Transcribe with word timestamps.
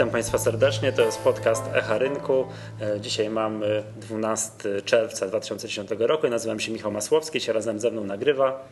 Witam 0.00 0.12
Państwa 0.12 0.38
serdecznie, 0.38 0.92
to 0.92 1.02
jest 1.02 1.18
podcast 1.18 1.62
Echa 1.74 1.98
Rynku. 1.98 2.46
E, 2.80 3.00
dzisiaj 3.00 3.30
mamy 3.30 3.82
12 3.96 4.52
czerwca 4.84 5.26
2010 5.26 5.90
roku 5.98 6.28
nazywam 6.28 6.60
się 6.60 6.72
Michał 6.72 6.92
Masłowski, 6.92 7.40
się 7.40 7.52
razem 7.52 7.80
ze 7.80 7.90
mną 7.90 8.04
nagrywa. 8.04 8.68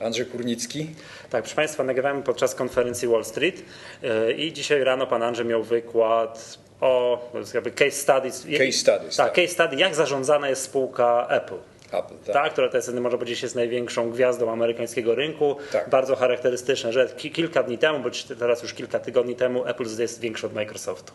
Andrzej 0.00 0.26
Kurnicki. 0.26 0.90
Tak, 1.30 1.42
proszę 1.42 1.56
Państwa, 1.56 1.84
nagrywamy 1.84 2.22
podczas 2.22 2.54
konferencji 2.54 3.08
Wall 3.08 3.24
Street 3.24 3.62
e, 4.02 4.32
i 4.32 4.52
dzisiaj 4.52 4.84
rano 4.84 5.06
Pan 5.06 5.22
Andrzej 5.22 5.46
miał 5.46 5.62
wykład 5.62 6.58
o 6.80 7.22
jakby 7.54 7.70
case 7.70 7.90
studies. 7.90 8.46
Case 8.58 8.72
studies. 8.72 9.16
Tak, 9.16 9.26
tak, 9.26 9.34
case 9.34 9.48
study, 9.48 9.76
jak 9.76 9.94
zarządzana 9.94 10.48
jest 10.48 10.62
spółka 10.62 11.26
Apple. 11.28 11.58
Apple, 11.92 12.14
tak. 12.26 12.34
tak. 12.34 12.52
która 12.52 12.68
to 12.68 12.76
jest, 12.76 12.94
można 12.94 13.18
powiedzieć, 13.18 13.42
jest 13.42 13.54
największą 13.54 14.10
gwiazdą 14.10 14.52
amerykańskiego 14.52 15.14
rynku. 15.14 15.56
Tak. 15.72 15.90
Bardzo 15.90 16.16
charakterystyczne, 16.16 16.92
że 16.92 17.08
kilka 17.08 17.62
dni 17.62 17.78
temu, 17.78 18.00
bo 18.00 18.10
teraz 18.38 18.62
już 18.62 18.74
kilka 18.74 18.98
tygodni 18.98 19.36
temu, 19.36 19.66
Apple 19.66 19.84
jest 19.98 20.20
większy 20.20 20.46
od 20.46 20.54
Microsoftu. 20.54 21.12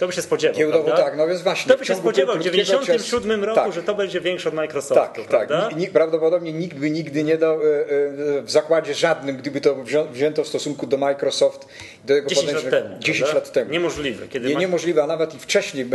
To 0.00 0.06
by 0.06 0.12
się 0.12 0.22
spodziewał. 0.22 0.58
Giełdowo 0.58 0.90
tak, 0.90 1.16
no 1.16 1.26
więc 1.26 1.42
właśnie. 1.42 1.72
To 1.72 1.78
by 1.78 1.84
się 1.84 1.94
spodziewał 1.94 2.36
w 2.36 2.38
1997 2.38 3.44
roku, 3.44 3.60
tak. 3.60 3.72
że 3.72 3.82
to 3.82 3.94
będzie 3.94 4.20
większy 4.20 4.48
od 4.48 4.54
Microsoftu. 4.54 5.24
Tak, 5.30 5.48
tak. 5.48 5.76
Nikt, 5.76 5.92
prawdopodobnie 5.92 6.52
nikt 6.52 6.76
by 6.76 6.90
nigdy 6.90 7.24
nie 7.24 7.36
dał 7.36 7.54
e, 7.54 7.64
e, 7.64 8.42
w 8.42 8.50
zakładzie 8.50 8.94
żadnym, 8.94 9.36
gdyby 9.36 9.60
to 9.60 9.76
wzięto 10.12 10.44
w 10.44 10.48
stosunku 10.48 10.86
do 10.86 10.96
Microsoft. 10.96 11.68
Do 12.04 12.14
jego 12.14 12.28
10 12.28 12.52
lat 12.52 12.70
temu. 12.70 12.96
10 12.98 13.34
lat 13.34 13.52
temu. 13.52 13.70
Niemożliwe. 13.70 14.28
Kiedy 14.28 14.48
nie, 14.48 14.54
niemożliwe, 14.54 15.02
a 15.02 15.06
nawet 15.06 15.34
i 15.34 15.38
wcześniej. 15.38 15.86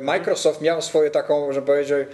Microsoft 0.00 0.60
miał 0.60 0.82
swoje 0.82 1.10
taką, 1.10 1.52
że 1.52 1.62
powiedzieć 1.62 2.08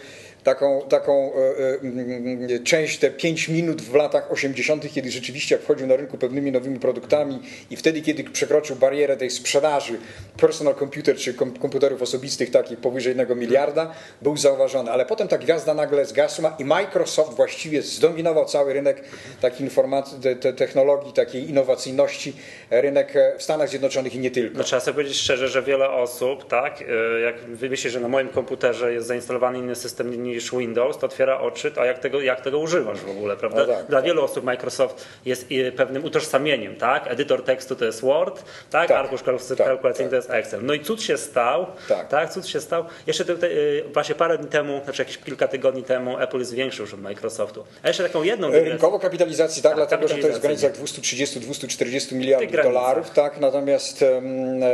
taką, 0.47 0.83
taką 0.89 1.33
e, 1.35 2.55
e, 2.55 2.59
część, 2.59 2.99
te 2.99 3.11
5 3.11 3.49
minut 3.49 3.83
w 3.83 3.95
latach 3.95 4.33
80., 4.33 4.93
kiedy 4.93 5.11
rzeczywiście 5.11 5.55
jak 5.55 5.65
wchodził 5.65 5.87
na 5.87 5.97
rynku 5.97 6.19
pewnymi 6.19 6.53
nowymi 6.53 6.81
produktami 6.81 7.43
i 7.71 7.77
wtedy, 7.77 8.03
kiedy 8.03 8.25
przekroczył 8.25 8.77
barierę 8.77 9.17
tej 9.17 9.31
sprzedaży 9.31 9.99
personal 10.37 10.75
computer 10.75 11.17
czy 11.17 11.35
komputerów 11.35 12.03
osobistych 12.03 12.51
takich 12.51 12.79
powyżej 12.79 13.17
1 13.19 13.39
miliarda, 13.39 13.93
był 14.23 14.37
zauważony. 14.37 14.91
Ale 14.91 15.07
potem 15.07 15.29
ta 15.29 15.39
gwiazda 15.39 15.75
nagle 15.75 16.05
zgasła 16.05 16.57
i 16.59 16.65
Microsoft 16.65 17.37
właściwie 17.37 17.83
zdominował 17.83 18.45
cały 18.45 18.73
rynek 18.73 19.05
takiej 19.41 19.63
informacji, 19.63 20.19
te, 20.21 20.37
te 20.37 20.53
technologii, 20.53 21.13
takiej 21.13 21.51
innowacyjności, 21.51 22.33
rynek 22.71 23.15
w 23.39 23.43
Stanach 23.43 23.69
Zjednoczonych 23.69 24.15
i 24.15 24.19
nie 24.19 24.31
tylko. 24.31 24.59
No, 24.59 24.65
trzeba 24.65 24.81
sobie 24.81 24.95
powiedzieć 24.95 25.17
szczerze, 25.17 25.49
że 25.49 25.63
wiele 25.63 25.91
osób, 25.91 26.49
tak, 26.49 26.83
e, 26.83 27.21
jak 27.21 27.41
wymyśli, 27.41 27.91
że 27.91 28.01
na 28.01 28.09
moim 28.09 28.29
komputerze 28.29 28.93
jest 28.93 29.07
zainstalowany 29.07 29.59
inny 29.59 29.75
system 29.75 30.15
niż 30.37 30.51
Windows, 30.51 30.99
to 30.99 31.07
otwiera 31.07 31.41
oczy, 31.41 31.73
a 31.77 31.85
jak 31.85 31.99
tego, 31.99 32.21
jak 32.21 32.41
tego 32.41 32.59
używasz 32.59 32.99
w 32.99 33.11
ogóle, 33.11 33.37
prawda? 33.37 33.61
No 33.61 33.67
tak, 33.67 33.87
Dla 33.87 33.99
tak. 33.99 34.07
wielu 34.07 34.25
osób 34.25 34.45
Microsoft 34.45 35.07
jest 35.25 35.47
pewnym 35.77 36.05
utożsamieniem, 36.05 36.77
tak? 36.77 37.07
Edytor 37.11 37.45
tekstu 37.45 37.77
to 37.77 37.85
jest 37.85 38.01
Word, 38.01 38.45
tak? 38.71 38.89
tak 38.89 38.99
Arkusz 38.99 39.23
kalkulacyjny 39.57 40.11
to 40.11 40.17
jest 40.17 40.31
Excel. 40.31 40.61
No 40.63 40.75
i 40.75 40.81
cud 40.81 41.03
się 41.03 41.17
stał, 41.17 41.67
tak? 41.89 42.09
tak? 42.09 42.31
Cud 42.31 42.47
się 42.47 42.61
stał. 42.61 42.85
Jeszcze 43.07 43.25
tutaj, 43.25 43.51
y, 43.51 43.85
właśnie 43.93 44.15
parę 44.15 44.39
dni 44.39 44.49
temu, 44.49 44.81
znaczy 44.85 45.03
jakieś 45.03 45.19
kilka 45.19 45.49
tygodni 45.49 45.83
temu 45.83 46.19
Apple 46.21 46.39
jest 46.39 46.55
większy 46.55 46.83
już 46.83 46.95
od 46.95 47.01
Microsoftu. 47.01 47.65
A 47.83 47.89
jeszcze 47.89 48.03
taką 48.03 48.23
jedną 48.23 48.47
dygresję. 48.47 48.71
Rynkowo 48.71 48.99
kapitalizacji, 48.99 49.63
tak, 49.63 49.75
dlatego 49.75 50.09
że 50.09 50.15
to 50.15 50.27
jest 50.27 50.39
w 50.39 50.43
granicach 50.43 50.73
230-240 50.73 52.15
miliardów 52.15 52.63
dolarów, 52.63 53.11
tak? 53.11 53.41
Natomiast, 53.41 54.05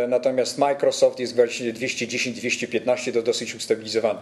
natomiast 0.09 0.59
Microsoft 0.59 1.21
jest 1.21 1.37
właściwie 1.37 1.73
210-215 1.73 3.13
to 3.13 3.23
dosyć 3.23 3.55
ustabilizowany. 3.55 4.19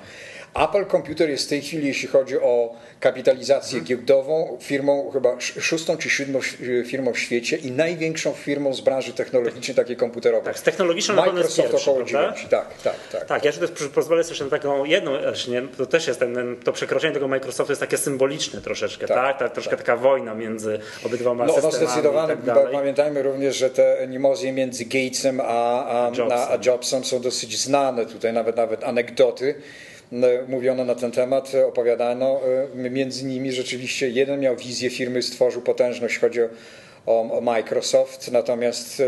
Apple 0.54 0.86
Computer 0.91 1.19
jest 1.28 1.46
w 1.46 1.48
tej 1.48 1.62
chwili, 1.62 1.86
jeśli 1.86 2.08
chodzi 2.08 2.38
o 2.38 2.74
kapitalizację 3.00 3.70
hmm. 3.70 3.86
giełdową, 3.86 4.58
firmą 4.60 5.10
chyba 5.12 5.40
szóstą 5.40 5.96
czy 5.96 6.10
siódmą 6.10 6.40
firmą 6.86 7.12
w 7.12 7.18
świecie 7.18 7.56
i 7.56 7.70
największą 7.70 8.32
firmą 8.32 8.74
z 8.74 8.80
branży 8.80 9.12
technologicznej, 9.12 9.75
takiej 9.75 9.97
komputerowej. 9.97 10.44
Tak, 10.44 10.59
z 10.59 10.62
technologiczną 10.62 11.14
Microsoft 11.14 11.75
około 11.75 12.03
9. 12.04 12.47
Tak, 12.50 12.78
tak, 12.82 12.97
tak. 13.12 13.25
Tak, 13.25 13.44
ja 13.44 13.53
też 13.53 13.70
pozwolę 13.94 14.25
sobie 14.25 14.44
na 14.44 14.50
taką 14.50 14.84
jedną, 14.84 15.12
nie, 15.48 15.62
to 15.62 15.86
też 15.86 16.06
jest 16.06 16.20
ten, 16.20 16.56
to 16.64 16.72
przekroczenie 16.72 17.14
tego 17.14 17.28
Microsoftu 17.28 17.72
jest 17.72 17.80
takie 17.80 17.98
symboliczne 17.98 18.60
troszeczkę, 18.60 19.06
tak? 19.06 19.16
tak? 19.16 19.38
tak 19.38 19.53
troszkę 19.53 19.70
tak. 19.70 19.78
taka 19.78 19.97
wojna 19.97 20.34
między 20.34 20.78
obydwoma 21.06 21.47
no, 21.47 21.53
systemami. 21.53 21.80
No 21.80 21.86
zdecydowanie, 21.86 22.36
tak 22.47 22.70
pamiętajmy 22.72 23.22
również, 23.22 23.56
że 23.56 23.70
te 23.70 24.03
animozje 24.03 24.53
między 24.53 24.84
Gatesem 24.84 25.41
a, 25.41 25.44
a, 25.44 26.12
a, 26.30 26.50
a 26.50 26.59
Jobsem 26.66 27.04
są 27.04 27.20
dosyć 27.20 27.59
znane, 27.59 28.06
tutaj 28.06 28.32
nawet, 28.32 28.56
nawet 28.56 28.84
anegdoty 28.84 29.54
mówiono 30.48 30.84
na 30.84 30.94
ten 30.94 31.10
temat, 31.10 31.53
opowiadano. 31.66 32.41
E, 32.84 32.91
między 32.91 33.25
nimi 33.25 33.53
rzeczywiście 33.53 34.09
jeden 34.09 34.41
miał 34.41 34.56
wizję 34.56 34.91
firmy, 34.91 35.22
stworzył 35.22 35.62
potężność, 35.62 36.19
chodzi 36.19 36.41
o, 36.43 36.50
o 37.06 37.41
Microsoft, 37.41 38.32
natomiast 38.32 39.03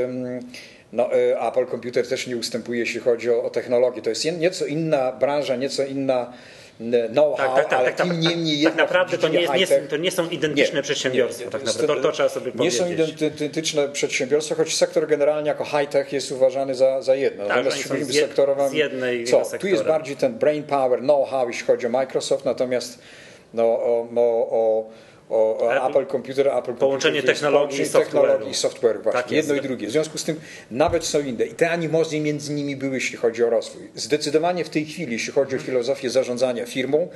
no, 0.93 1.13
e, 1.13 1.41
Apple 1.41 1.67
Computer 1.67 2.09
też 2.09 2.27
nie 2.27 2.37
ustępuje, 2.37 2.81
jeśli 2.81 3.01
chodzi 3.01 3.31
o, 3.31 3.45
o 3.45 3.51
technologię. 3.51 4.03
To 4.03 4.11
jest 4.11 4.25
nieco 4.39 4.67
inna 4.67 5.13
branża, 5.13 5.57
nieco 5.57 5.85
inna 5.85 6.33
know-how, 6.81 7.37
tak, 7.37 7.55
tak, 7.55 7.69
tak, 7.69 7.79
ale 7.79 7.93
tak, 7.93 8.07
tym 8.07 8.21
niemniej 8.21 8.65
tak 8.65 8.77
naprawdę 8.77 9.19
to 9.19 9.29
nie, 9.29 9.49
nie, 9.49 9.67
to 9.67 9.97
nie 9.97 10.11
są 10.11 10.29
identyczne 10.29 10.77
nie, 10.77 10.83
przedsiębiorstwa. 10.83 11.45
Nie, 11.45 11.51
tak 11.51 11.65
naprawdę. 11.65 11.95
To, 11.95 12.03
to, 12.03 12.13
trzeba 12.13 12.29
sobie 12.29 12.53
powiedzieć. 12.53 12.81
Nie 12.81 12.87
są 12.87 12.93
identyczne 12.93 13.89
przedsiębiorstwa, 13.89 14.55
choć 14.55 14.77
sektor 14.77 15.07
generalnie 15.07 15.49
jako 15.49 15.65
high-tech 15.65 16.13
jest 16.13 16.33
uważany 16.33 16.75
za, 16.75 17.03
za 17.03 17.15
jedno. 17.15 17.47
Tak, 17.47 17.65
natomiast 17.65 17.89
z, 17.89 18.71
z 18.71 18.73
jednej 18.73 19.25
co? 19.25 19.43
Tu 19.61 19.67
jest 19.67 19.85
bardziej 19.85 20.17
ten 20.17 20.35
brain 20.35 20.63
power, 20.63 21.01
know-how, 21.01 21.49
jeśli 21.49 21.67
chodzi 21.67 21.87
o 21.87 21.91
Microsoft, 21.91 22.45
natomiast 22.45 22.99
no, 23.55 23.65
o, 23.65 24.09
o 24.17 24.43
o 24.51 24.82
Apple, 25.89 26.07
Computer, 26.07 26.49
Apple 26.49 26.75
Połączenie 26.75 27.15
Computer, 27.15 27.35
technologii 27.35 27.85
technologii 27.91 28.51
i 28.51 28.55
software 28.55 29.03
właśnie, 29.03 29.23
tak 29.23 29.33
jedno 29.33 29.55
i 29.55 29.61
drugie. 29.61 29.87
W 29.87 29.91
związku 29.91 30.19
z 30.19 30.25
tym 30.25 30.41
nawet 30.71 31.05
są 31.05 31.21
inne. 31.21 31.45
I 31.45 31.55
te 31.55 31.71
animozje 31.71 32.21
między 32.21 32.53
nimi 32.53 32.77
były, 32.77 32.95
jeśli 32.95 33.17
chodzi 33.17 33.45
o 33.45 33.51
rozwój. 33.51 33.83
Zdecydowanie 33.95 34.65
w 34.65 34.69
tej 34.69 34.85
chwili, 34.85 35.13
jeśli 35.13 35.33
chodzi 35.33 35.57
o 35.57 35.59
filozofię 35.59 36.11
zarządzania 36.11 36.67
firmą, 36.67 37.09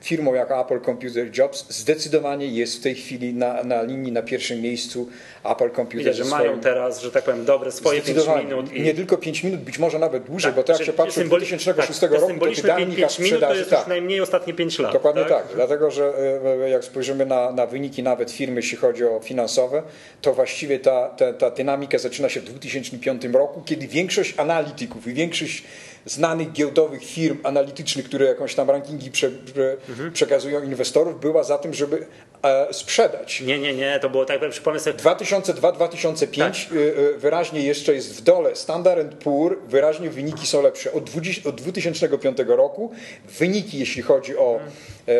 firmą 0.00 0.34
jak 0.34 0.50
Apple 0.50 0.80
Computer 0.80 1.38
Jobs, 1.38 1.66
zdecydowanie 1.68 2.46
jest 2.46 2.78
w 2.78 2.82
tej 2.82 2.94
chwili 2.94 3.34
na, 3.34 3.64
na 3.64 3.82
linii, 3.82 4.12
na 4.12 4.22
pierwszym 4.22 4.60
miejscu 4.60 5.08
Apple 5.44 5.70
Computer. 5.70 5.98
Widać, 5.98 6.16
że 6.16 6.24
mają 6.24 6.60
teraz, 6.60 7.00
że 7.00 7.10
tak 7.10 7.24
powiem, 7.24 7.44
dobre 7.44 7.72
swoje 7.72 8.00
5 8.02 8.18
minut. 8.44 8.72
I... 8.72 8.82
Nie 8.82 8.94
tylko 8.94 9.18
5 9.18 9.44
minut, 9.44 9.60
być 9.60 9.78
może 9.78 9.98
nawet 9.98 10.22
dłużej, 10.22 10.52
tak, 10.52 10.56
bo 10.56 10.62
to 10.62 10.72
jak 10.72 10.82
się 10.82 10.92
patrzy 10.92 11.14
symboli... 11.14 11.46
2006 11.46 12.00
tak, 12.00 12.12
roku, 12.12 12.32
to 12.40 12.62
dynamika 12.62 12.96
5 12.96 13.18
minut 13.18 13.40
to 13.40 13.54
jest 13.54 13.70
tak. 13.70 13.78
już 13.78 13.88
najmniej 13.88 14.20
ostatnie 14.20 14.54
5 14.54 14.78
lat. 14.78 14.92
Dokładnie 14.92 15.22
tak, 15.22 15.46
tak 15.46 15.56
dlatego 15.56 15.90
że 15.90 16.12
e, 16.64 16.68
jak 16.68 16.84
spojrzymy 16.84 17.26
na, 17.26 17.52
na 17.52 17.66
wyniki 17.66 18.02
nawet 18.12 18.32
firmy, 18.32 18.56
jeśli 18.56 18.78
chodzi 18.78 19.04
o 19.04 19.20
finansowe, 19.20 19.82
to 20.20 20.34
właściwie 20.34 20.78
ta, 20.78 21.08
ta, 21.08 21.32
ta 21.32 21.50
dynamika 21.50 21.98
zaczyna 21.98 22.28
się 22.28 22.40
w 22.40 22.44
2005 22.44 23.24
roku, 23.24 23.62
kiedy 23.64 23.88
większość 23.88 24.34
analityków 24.36 25.06
i 25.06 25.12
większość 25.12 25.64
znanych 26.04 26.52
giełdowych 26.52 27.04
firm 27.04 27.38
analitycznych, 27.42 28.04
które 28.04 28.26
jakąś 28.26 28.54
tam 28.54 28.70
rankingi 28.70 29.10
prze, 29.10 29.30
prze, 29.30 29.76
mhm. 29.88 30.12
przekazują 30.12 30.62
inwestorów, 30.62 31.20
była 31.20 31.42
za 31.42 31.58
tym, 31.58 31.74
żeby 31.74 32.06
e, 32.42 32.74
sprzedać. 32.74 33.40
Nie, 33.40 33.58
nie, 33.58 33.74
nie, 33.74 33.98
to 34.00 34.10
było 34.10 34.24
tak, 34.24 34.50
przypomnę 34.50 34.80
sobie. 34.80 34.98
2002-2005 34.98 36.38
tak. 36.38 36.52
E, 36.76 37.14
e, 37.14 37.18
wyraźnie 37.18 37.60
jeszcze 37.62 37.94
jest 37.94 38.16
w 38.16 38.20
dole. 38.22 38.56
Standard 38.56 39.14
Poor 39.14 39.58
wyraźnie 39.66 40.10
wyniki 40.10 40.46
są 40.46 40.62
lepsze. 40.62 40.92
Od, 40.92 41.04
20, 41.04 41.48
od 41.48 41.60
2005 41.60 42.38
roku 42.46 42.92
wyniki, 43.38 43.78
jeśli 43.78 44.02
chodzi 44.02 44.36
o 44.36 44.52
mhm. 44.52 44.70
e, 45.08 45.12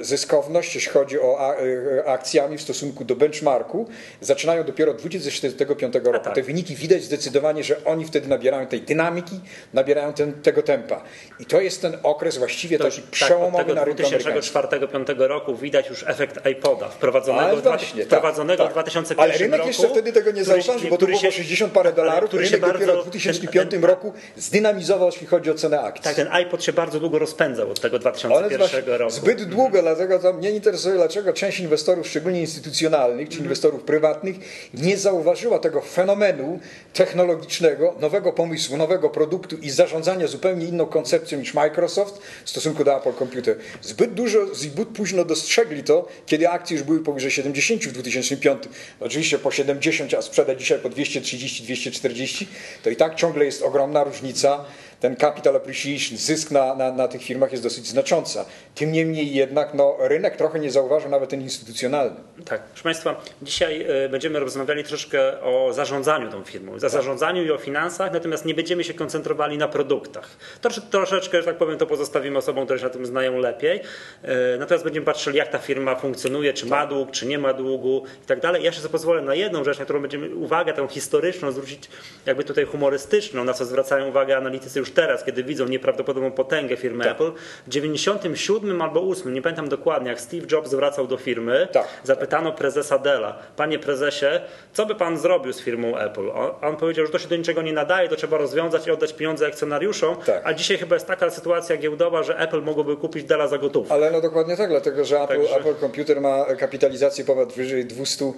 e, 0.00 0.04
zyskowność, 0.04 0.74
jeśli 0.74 0.92
chodzi 0.92 1.20
o 1.20 1.36
a, 1.38 1.54
e, 1.54 2.08
akcjami 2.08 2.58
w 2.58 2.62
stosunku 2.62 3.04
do 3.04 3.16
benchmarku, 3.16 3.88
zaczynają 4.20 4.64
dopiero 4.64 4.92
od 4.92 4.98
2045 4.98 5.94
roku. 5.94 6.24
Tak. 6.24 6.34
Te 6.34 6.42
wyniki 6.42 6.76
widać 6.76 7.02
zdecydowanie, 7.02 7.64
że 7.64 7.84
oni 7.84 8.04
wtedy 8.04 8.28
nabierają 8.28 8.66
tej 8.66 8.80
dynamiki, 8.80 9.40
nabierają 9.72 10.12
ten, 10.14 10.32
tego 10.32 10.62
tempa. 10.62 11.02
I 11.40 11.46
to 11.46 11.60
jest 11.60 11.82
ten 11.82 11.96
okres 12.02 12.38
właściwie 12.38 12.78
to, 12.78 12.84
taki 12.84 13.02
tak, 13.02 13.10
przełomowy 13.10 13.74
na 13.74 13.84
rynku 13.84 14.02
2004-2005 14.02 15.18
roku 15.18 15.56
widać 15.56 15.88
już 15.88 16.04
efekt 16.08 16.46
iPoda 16.46 16.88
wprowadzonego, 16.88 17.56
właśnie, 17.56 18.06
tak, 18.06 18.06
wprowadzonego 18.06 18.62
tak, 18.62 18.70
w 18.70 18.74
2001 18.74 19.24
Ale 19.24 19.38
rynek 19.38 19.58
roku, 19.58 19.68
jeszcze 19.68 19.88
wtedy 19.88 20.12
tego 20.12 20.30
nie 20.30 20.44
zauważył, 20.44 20.90
bo 20.90 20.98
to 20.98 21.06
było 21.06 21.18
60 21.18 21.72
parę 21.72 21.92
dolarów, 21.92 22.28
który 22.28 22.44
rynek 22.44 22.54
się 22.54 22.60
bardzo, 22.60 22.78
dopiero 22.78 23.02
w 23.02 23.10
2005 23.10 23.70
ten, 23.70 23.84
roku 23.84 24.12
zdynamizował, 24.36 25.06
jeśli 25.06 25.26
chodzi 25.26 25.50
o 25.50 25.54
cenę 25.54 25.80
akcji. 25.80 26.04
Tak, 26.04 26.14
ten 26.14 26.28
iPod 26.30 26.64
się 26.64 26.72
bardzo 26.72 27.00
długo 27.00 27.18
rozpędzał 27.18 27.70
od 27.70 27.80
tego 27.80 27.98
2001 27.98 28.94
roku. 28.94 29.10
Zbyt 29.10 29.44
długo, 29.44 29.78
mhm. 29.78 29.84
dlatego 29.84 30.18
to 30.18 30.32
mnie 30.32 30.50
interesuje, 30.50 30.94
dlaczego 30.94 31.32
część 31.32 31.60
inwestorów, 31.60 32.06
szczególnie 32.06 32.40
instytucjonalnych, 32.40 33.28
czy 33.28 33.34
mhm. 33.34 33.44
inwestorów 33.44 33.82
prywatnych, 33.82 34.36
nie 34.74 34.96
zauważyła 34.96 35.58
tego 35.58 35.80
fenomenu 35.80 36.60
technologicznego, 36.92 37.94
nowego 38.00 38.32
pomysłu, 38.32 38.76
nowego 38.76 39.10
produktu 39.10 39.56
i 39.56 39.70
zarządzania 39.70 40.03
zarządzania 40.04 40.26
zupełnie 40.26 40.66
inną 40.66 40.86
koncepcją 40.86 41.38
niż 41.38 41.54
Microsoft 41.54 42.20
w 42.44 42.50
stosunku 42.50 42.84
do 42.84 42.96
Apple 42.96 43.18
Computer. 43.18 43.56
Zbyt 43.82 44.14
dużo, 44.14 44.54
zbyt 44.54 44.88
późno 44.88 45.24
dostrzegli 45.24 45.82
to, 45.82 46.08
kiedy 46.26 46.48
akcje 46.48 46.76
już 46.76 46.86
były 46.86 47.00
powyżej 47.00 47.30
70 47.30 47.84
w 47.84 47.92
2005. 47.92 48.62
Oczywiście 49.00 49.38
po 49.38 49.50
70, 49.50 50.14
a 50.14 50.22
sprzeda 50.22 50.54
dzisiaj 50.54 50.78
po 50.78 50.88
230, 50.88 51.62
240, 51.62 52.48
to 52.82 52.90
i 52.90 52.96
tak 52.96 53.14
ciągle 53.14 53.44
jest 53.44 53.62
ogromna 53.62 54.04
różnica 54.04 54.64
ten 55.04 55.16
capital 55.16 55.56
appreciation, 55.56 56.18
zysk 56.18 56.50
na, 56.50 56.74
na, 56.74 56.92
na 56.92 57.08
tych 57.08 57.22
firmach 57.22 57.52
jest 57.52 57.62
dosyć 57.62 57.86
znacząca. 57.86 58.44
Tym 58.74 58.92
niemniej 58.92 59.34
jednak 59.34 59.74
no, 59.74 59.96
rynek 60.00 60.36
trochę 60.36 60.58
nie 60.58 60.70
zauważył 60.70 61.10
nawet 61.10 61.30
ten 61.30 61.40
instytucjonalny. 61.40 62.16
Tak, 62.44 62.62
proszę 62.62 62.82
Państwa, 62.82 63.22
dzisiaj 63.42 63.86
y, 64.04 64.08
będziemy 64.08 64.40
rozmawiali 64.40 64.84
troszkę 64.84 65.40
o 65.40 65.72
zarządzaniu 65.72 66.30
tą 66.30 66.44
firmą, 66.44 66.72
o 66.72 66.78
tak. 66.78 66.90
zarządzaniu 66.90 67.44
i 67.44 67.50
o 67.50 67.58
finansach, 67.58 68.12
natomiast 68.12 68.44
nie 68.44 68.54
będziemy 68.54 68.84
się 68.84 68.94
koncentrowali 68.94 69.58
na 69.58 69.68
produktach. 69.68 70.28
Trosz, 70.60 70.80
troszeczkę, 70.90 71.38
że 71.38 71.44
tak 71.44 71.56
powiem, 71.56 71.78
to 71.78 71.86
pozostawimy 71.86 72.38
osobom, 72.38 72.64
które 72.64 72.78
się 72.78 72.84
na 72.84 72.90
tym 72.90 73.06
znają 73.06 73.38
lepiej. 73.38 73.80
Y, 73.80 74.28
natomiast 74.58 74.84
będziemy 74.84 75.06
patrzyli, 75.06 75.38
jak 75.38 75.48
ta 75.48 75.58
firma 75.58 75.94
funkcjonuje, 75.96 76.52
czy 76.52 76.66
ma 76.66 76.86
dług, 76.86 77.10
czy 77.10 77.26
nie 77.26 77.38
ma 77.38 77.52
długu 77.54 78.04
i 78.24 78.26
tak 78.26 78.40
dalej. 78.40 78.62
Ja 78.62 78.72
się 78.72 78.88
pozwolę 78.88 79.22
na 79.22 79.34
jedną 79.34 79.64
rzecz, 79.64 79.78
na 79.78 79.84
którą 79.84 80.00
będziemy 80.00 80.34
uwagę 80.34 80.72
tę 80.72 80.88
historyczną 80.88 81.52
zwrócić, 81.52 81.88
jakby 82.26 82.44
tutaj 82.44 82.64
humorystyczną, 82.64 83.44
na 83.44 83.54
co 83.54 83.64
zwracają 83.64 84.08
uwagę 84.08 84.36
analitycy 84.36 84.78
już 84.78 84.93
teraz, 84.94 85.24
kiedy 85.24 85.44
widzą 85.44 85.66
nieprawdopodobną 85.66 86.30
potęgę 86.30 86.76
firmy 86.76 87.04
tak. 87.04 87.12
Apple. 87.12 87.32
W 87.66 87.68
97 87.68 88.82
albo 88.82 89.00
8, 89.10 89.34
nie 89.34 89.42
pamiętam 89.42 89.68
dokładnie, 89.68 90.10
jak 90.10 90.20
Steve 90.20 90.46
Jobs 90.52 90.70
zwracał 90.70 91.06
do 91.06 91.16
firmy, 91.16 91.68
tak. 91.72 91.88
zapytano 92.02 92.52
prezesa 92.52 92.98
Della, 92.98 93.38
panie 93.56 93.78
prezesie, 93.78 94.26
co 94.72 94.86
by 94.86 94.94
pan 94.94 95.18
zrobił 95.18 95.52
z 95.52 95.60
firmą 95.60 95.98
Apple? 95.98 96.30
On, 96.30 96.50
on, 96.62 96.76
powiedział, 96.76 97.06
że 97.06 97.12
to 97.12 97.18
się 97.18 97.28
do 97.28 97.36
niczego 97.36 97.62
nie 97.62 97.72
nadaje, 97.72 98.08
to 98.08 98.16
trzeba 98.16 98.38
rozwiązać 98.38 98.86
i 98.86 98.90
oddać 98.90 99.12
pieniądze 99.12 99.46
akcjonariuszom, 99.46 100.16
tak. 100.16 100.42
a 100.44 100.54
dzisiaj 100.54 100.78
chyba 100.78 100.96
jest 100.96 101.06
taka 101.06 101.30
sytuacja 101.30 101.76
giełdowa, 101.76 102.22
że 102.22 102.38
Apple 102.38 102.62
mogłoby 102.62 102.96
kupić 102.96 103.24
Della 103.24 103.48
za 103.48 103.58
gotówkę. 103.58 103.94
Ale 103.94 104.10
no 104.10 104.20
dokładnie 104.20 104.56
tak, 104.56 104.70
dlatego 104.70 105.04
że 105.04 105.20
Apple, 105.20 105.34
Także... 105.34 105.56
Apple 105.56 105.80
Computer 105.80 106.20
ma 106.20 106.44
kapitalizację 106.44 107.24
ponad 107.24 107.52
wyżej 107.52 107.84
200 107.84 108.32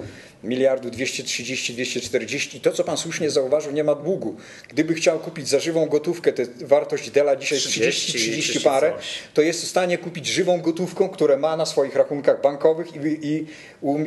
miliardów, 0.45 0.91
230, 0.91 1.73
240 1.73 2.59
i 2.59 2.61
to, 2.61 2.73
co 2.73 2.85
pan 2.85 2.97
słusznie 2.97 3.31
zauważył, 3.31 3.73
nie 3.73 3.85
ma 3.85 3.95
długu. 3.95 4.37
Gdyby 4.69 4.95
chciał 4.95 5.19
kupić 5.19 5.49
za 5.49 5.59
żywą 5.59 5.87
gotówkę, 5.87 6.33
tę 6.37 6.47
wartość 6.61 7.11
Della 7.11 7.37
dzisiaj 7.37 7.59
30, 7.59 8.13
30 8.13 8.61
parę, 8.61 8.93
to 9.35 9.43
jest 9.43 9.65
w 9.65 9.69
stanie 9.69 9.99
kupić 9.99 10.27
żywą 10.27 10.61
gotówką, 10.61 11.09
które 11.09 11.37
ma 11.37 11.57
na 11.57 11.67
swoich 11.67 11.97
rachunkach 11.97 12.41
bankowych 12.43 12.97
i, 12.97 13.27
i 13.29 13.47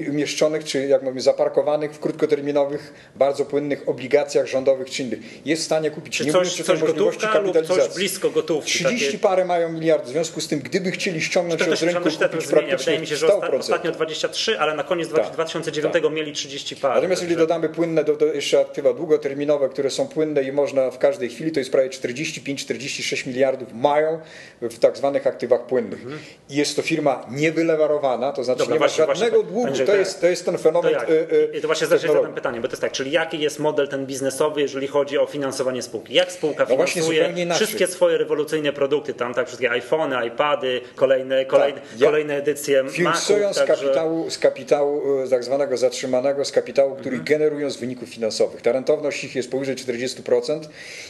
umieszczonych, 0.09 0.63
czy 0.63 0.87
jak 0.87 1.01
mówimy, 1.01 1.21
zaparkowanych 1.21 1.91
w 1.93 1.99
krótkoterminowych, 1.99 2.93
bardzo 3.15 3.45
płynnych 3.45 3.89
obligacjach 3.89 4.47
rządowych 4.47 4.89
czy 4.89 5.03
innych. 5.03 5.19
Jest 5.45 5.61
w 5.61 5.65
stanie 5.65 5.91
kupić, 5.91 6.17
czy 6.17 6.25
nie 6.25 6.31
coś, 6.31 6.61
coś 6.61 6.81
możliwości 6.81 7.27
kapitalizacji. 7.27 7.83
coś 7.83 7.95
blisko 7.95 8.29
gotówki. 8.29 8.71
30 8.71 9.05
takie... 9.05 9.19
parę 9.19 9.45
mają 9.45 9.71
miliardów, 9.71 10.07
w 10.07 10.11
związku 10.11 10.41
z 10.41 10.47
tym, 10.47 10.59
gdyby 10.59 10.91
chcieli 10.91 11.21
ściągnąć 11.21 11.61
się 11.61 11.75
z 11.75 11.83
rynku, 11.83 12.03
kupić 12.03 12.17
praktycznie 12.47 12.77
Wydaje 12.77 12.99
mi 12.99 13.07
się, 13.07 13.15
że 13.15 13.27
ostatnio 13.59 13.91
23, 13.91 14.59
ale 14.59 14.75
na 14.75 14.83
koniec 14.83 15.11
tak, 15.11 15.33
2009 15.33 15.93
tak. 15.93 16.13
mieli 16.13 16.33
30 16.33 16.75
parę. 16.75 16.95
Natomiast 16.95 17.21
jeżeli 17.21 17.39
dodamy 17.39 17.69
płynne, 17.69 18.03
do, 18.03 18.15
do 18.15 18.25
jeszcze 18.25 18.59
aktywa 18.59 18.93
długoterminowe, 18.93 19.69
które 19.69 19.89
są 19.89 20.07
płynne 20.07 20.43
i 20.43 20.51
można 20.51 20.91
w 20.91 20.97
każdej 20.97 21.29
chwili, 21.29 21.51
to 21.51 21.59
jest 21.59 21.71
prawie 21.71 21.89
45-46 22.23 23.27
miliardów 23.27 23.73
mają 23.73 24.19
w 24.61 24.79
tak 24.79 24.97
zwanych 24.97 25.27
aktywach 25.27 25.65
płynnych. 25.65 26.01
Mhm. 26.01 26.19
I 26.49 26.55
jest 26.55 26.75
to 26.75 26.81
firma 26.81 27.25
niewylewarowana, 27.31 28.31
to 28.31 28.43
znaczy 28.43 28.59
Dobra, 28.59 28.73
nie 28.73 28.79
ma 28.79 28.85
właśnie, 28.87 29.05
żadnego 29.05 29.43
właśnie, 29.43 29.53
długu. 29.53 29.85
To 29.85 29.95
jest, 29.95 30.21
to 30.21 30.27
jest 30.27 30.45
ten 30.45 30.57
fenomen. 30.57 30.93
To, 30.93 31.13
y, 31.13 31.55
y, 31.55 31.61
to 31.61 31.67
właśnie 31.67 31.87
zadam 31.87 32.33
pytanie, 32.33 32.61
bo 32.61 32.67
to 32.67 32.71
jest 32.71 32.81
tak, 32.81 32.91
czyli 32.91 33.11
jaki 33.11 33.39
jest 33.39 33.59
model 33.59 33.87
ten 33.87 34.05
biznesowy, 34.05 34.61
jeżeli 34.61 34.87
chodzi 34.87 35.17
o 35.17 35.25
finansowanie 35.25 35.81
spółki? 35.81 36.13
Jak 36.13 36.31
spółka 36.31 36.65
no 36.69 36.87
finansuje 36.87 37.53
wszystkie 37.55 37.87
swoje 37.87 38.17
rewolucyjne 38.17 38.73
produkty, 38.73 39.13
tam 39.13 39.33
tak 39.33 39.47
wszystkie 39.47 39.71
iPhony, 39.71 40.27
iPady, 40.27 40.81
kolejne, 40.95 41.45
kolejne, 41.45 41.81
tak. 41.81 41.99
ja, 41.99 42.05
kolejne 42.07 42.35
edycje 42.35 42.83
Finansują 42.89 43.53
z 43.53 43.63
kapitału, 43.63 44.29
z 44.29 44.37
kapitału 44.37 45.23
y, 45.23 45.29
tak 45.29 45.43
zwanego 45.43 45.77
zatrzymanego, 45.77 46.45
z 46.45 46.51
kapitału, 46.51 46.95
który 46.95 47.17
mhm. 47.17 47.25
generują 47.25 47.71
z 47.71 47.77
wyników 47.77 48.09
finansowych. 48.09 48.61
Ta 48.61 48.71
rentowność 48.71 49.23
ich 49.23 49.35
jest 49.35 49.51
powyżej 49.51 49.75
40% 49.75 50.59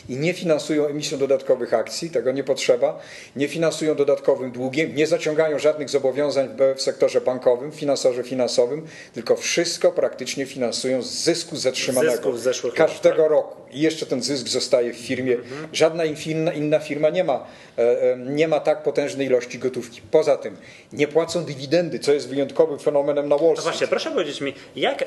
i 0.09 0.15
nie 0.15 0.33
finansują 0.33 0.87
emisją 0.99 1.17
dodatkowych 1.17 1.73
akcji, 1.73 2.09
tego 2.09 2.31
nie 2.31 2.43
potrzeba, 2.43 2.99
nie 3.35 3.47
finansują 3.47 3.95
dodatkowym 3.95 4.51
długiem, 4.51 4.95
nie 4.95 5.07
zaciągają 5.07 5.59
żadnych 5.59 5.89
zobowiązań 5.89 6.49
w 6.75 6.81
sektorze 6.81 7.21
bankowym, 7.21 7.71
finansorze 7.71 8.23
finansowym, 8.23 8.85
tylko 9.13 9.35
wszystko 9.35 9.91
praktycznie 9.91 10.45
finansują 10.45 11.01
z 11.01 11.11
zysku 11.11 11.55
zatrzymanego 11.55 12.33
każdego 12.75 13.21
tak? 13.21 13.31
roku. 13.31 13.59
I 13.71 13.81
jeszcze 13.81 14.05
ten 14.05 14.21
zysk 14.21 14.47
zostaje 14.47 14.93
w 14.93 14.97
firmie. 14.97 15.35
Mhm. 15.35 15.67
Żadna 15.73 16.03
inna, 16.05 16.53
inna 16.53 16.79
firma 16.79 17.09
nie 17.09 17.23
ma, 17.23 17.45
e, 17.77 18.01
e, 18.13 18.17
nie 18.17 18.47
ma 18.47 18.59
tak 18.59 18.83
potężnej 18.83 19.27
ilości 19.27 19.59
gotówki. 19.59 20.01
Poza 20.11 20.37
tym 20.37 20.57
nie 20.93 21.07
płacą 21.07 21.45
dywidendy, 21.45 21.99
co 21.99 22.13
jest 22.13 22.29
wyjątkowym 22.29 22.79
fenomenem 22.79 23.29
na 23.29 23.37
Wall 23.37 23.45
Street. 23.45 23.57
No 23.57 23.63
właśnie, 23.63 23.87
proszę 23.87 24.11
powiedzieć 24.11 24.41
mi, 24.41 24.53
jak 24.75 25.01
e, 25.01 25.05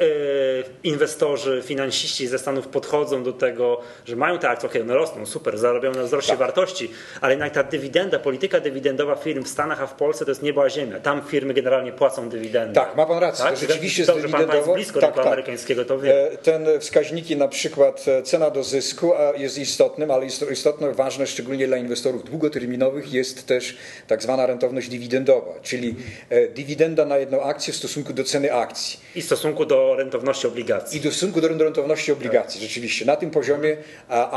inwestorzy, 0.84 1.62
finansiści 1.64 2.26
ze 2.26 2.38
Stanów 2.38 2.68
podchodzą 2.68 3.22
do 3.22 3.32
tego, 3.32 3.80
że 4.04 4.16
mają 4.16 4.38
te 4.38 4.48
akcje, 4.48 4.68
okej, 4.68 4.82
okay, 4.82 4.92
one 4.92 5.00
rosną, 5.00 5.26
super, 5.26 5.58
zarabiają 5.82 6.02
na 6.02 6.06
wzroście 6.06 6.30
tak. 6.30 6.38
wartości, 6.38 6.90
ale 7.20 7.32
jednak 7.32 7.52
ta 7.52 7.62
dywidenda, 7.62 8.18
polityka 8.18 8.60
dywidendowa 8.60 9.16
firm 9.16 9.44
w 9.44 9.48
Stanach, 9.48 9.82
a 9.82 9.86
w 9.86 9.94
Polsce 9.94 10.24
to 10.24 10.30
jest 10.30 10.42
nieba 10.42 10.70
ziemia. 10.70 11.00
Tam 11.00 11.22
firmy 11.22 11.54
generalnie 11.54 11.92
płacą 11.92 12.28
dywidendy. 12.28 12.74
Tak, 12.74 12.96
ma 12.96 13.06
pan 13.06 13.18
rację. 13.18 13.44
Tak? 13.44 13.56
rzeczywiście 13.56 14.06
to, 14.06 14.12
jest 14.12 14.26
dywidendowo. 14.26 14.74
blisko 14.74 15.00
tak, 15.00 15.14
tak. 15.14 15.26
amerykańskiego, 15.26 15.84
to 15.84 15.98
wie. 15.98 16.28
Ten 16.42 16.66
wskaźniki, 16.80 17.36
na 17.36 17.48
przykład 17.48 18.04
cena 18.24 18.50
do 18.50 18.62
zysku 18.62 19.12
jest 19.36 19.58
istotnym, 19.58 20.10
ale 20.10 20.26
istotne, 20.26 20.92
ważne 20.92 21.26
szczególnie 21.26 21.66
dla 21.66 21.76
inwestorów 21.76 22.24
długoterminowych 22.24 23.12
jest 23.12 23.46
też 23.46 23.76
tak 24.06 24.22
zwana 24.22 24.46
rentowność 24.46 24.88
dywidendowa, 24.88 25.52
czyli 25.62 25.94
e, 26.30 26.48
dywidenda 26.48 27.04
na 27.04 27.18
jedną 27.18 27.42
akcję 27.42 27.72
w 27.72 27.76
stosunku 27.76 28.12
do 28.12 28.24
ceny 28.24 28.54
akcji. 28.54 29.00
I 29.14 29.22
w 29.22 29.24
stosunku 29.24 29.64
do 29.64 29.94
rentowności 29.96 30.46
obligacji. 30.46 30.98
I 30.98 31.00
w 31.00 31.06
stosunku 31.06 31.40
do 31.40 31.48
rentowności 31.48 32.12
obligacji, 32.12 32.60
tak. 32.60 32.68
rzeczywiście. 32.68 33.04
Na 33.04 33.16
tym 33.16 33.30
poziomie 33.30 33.76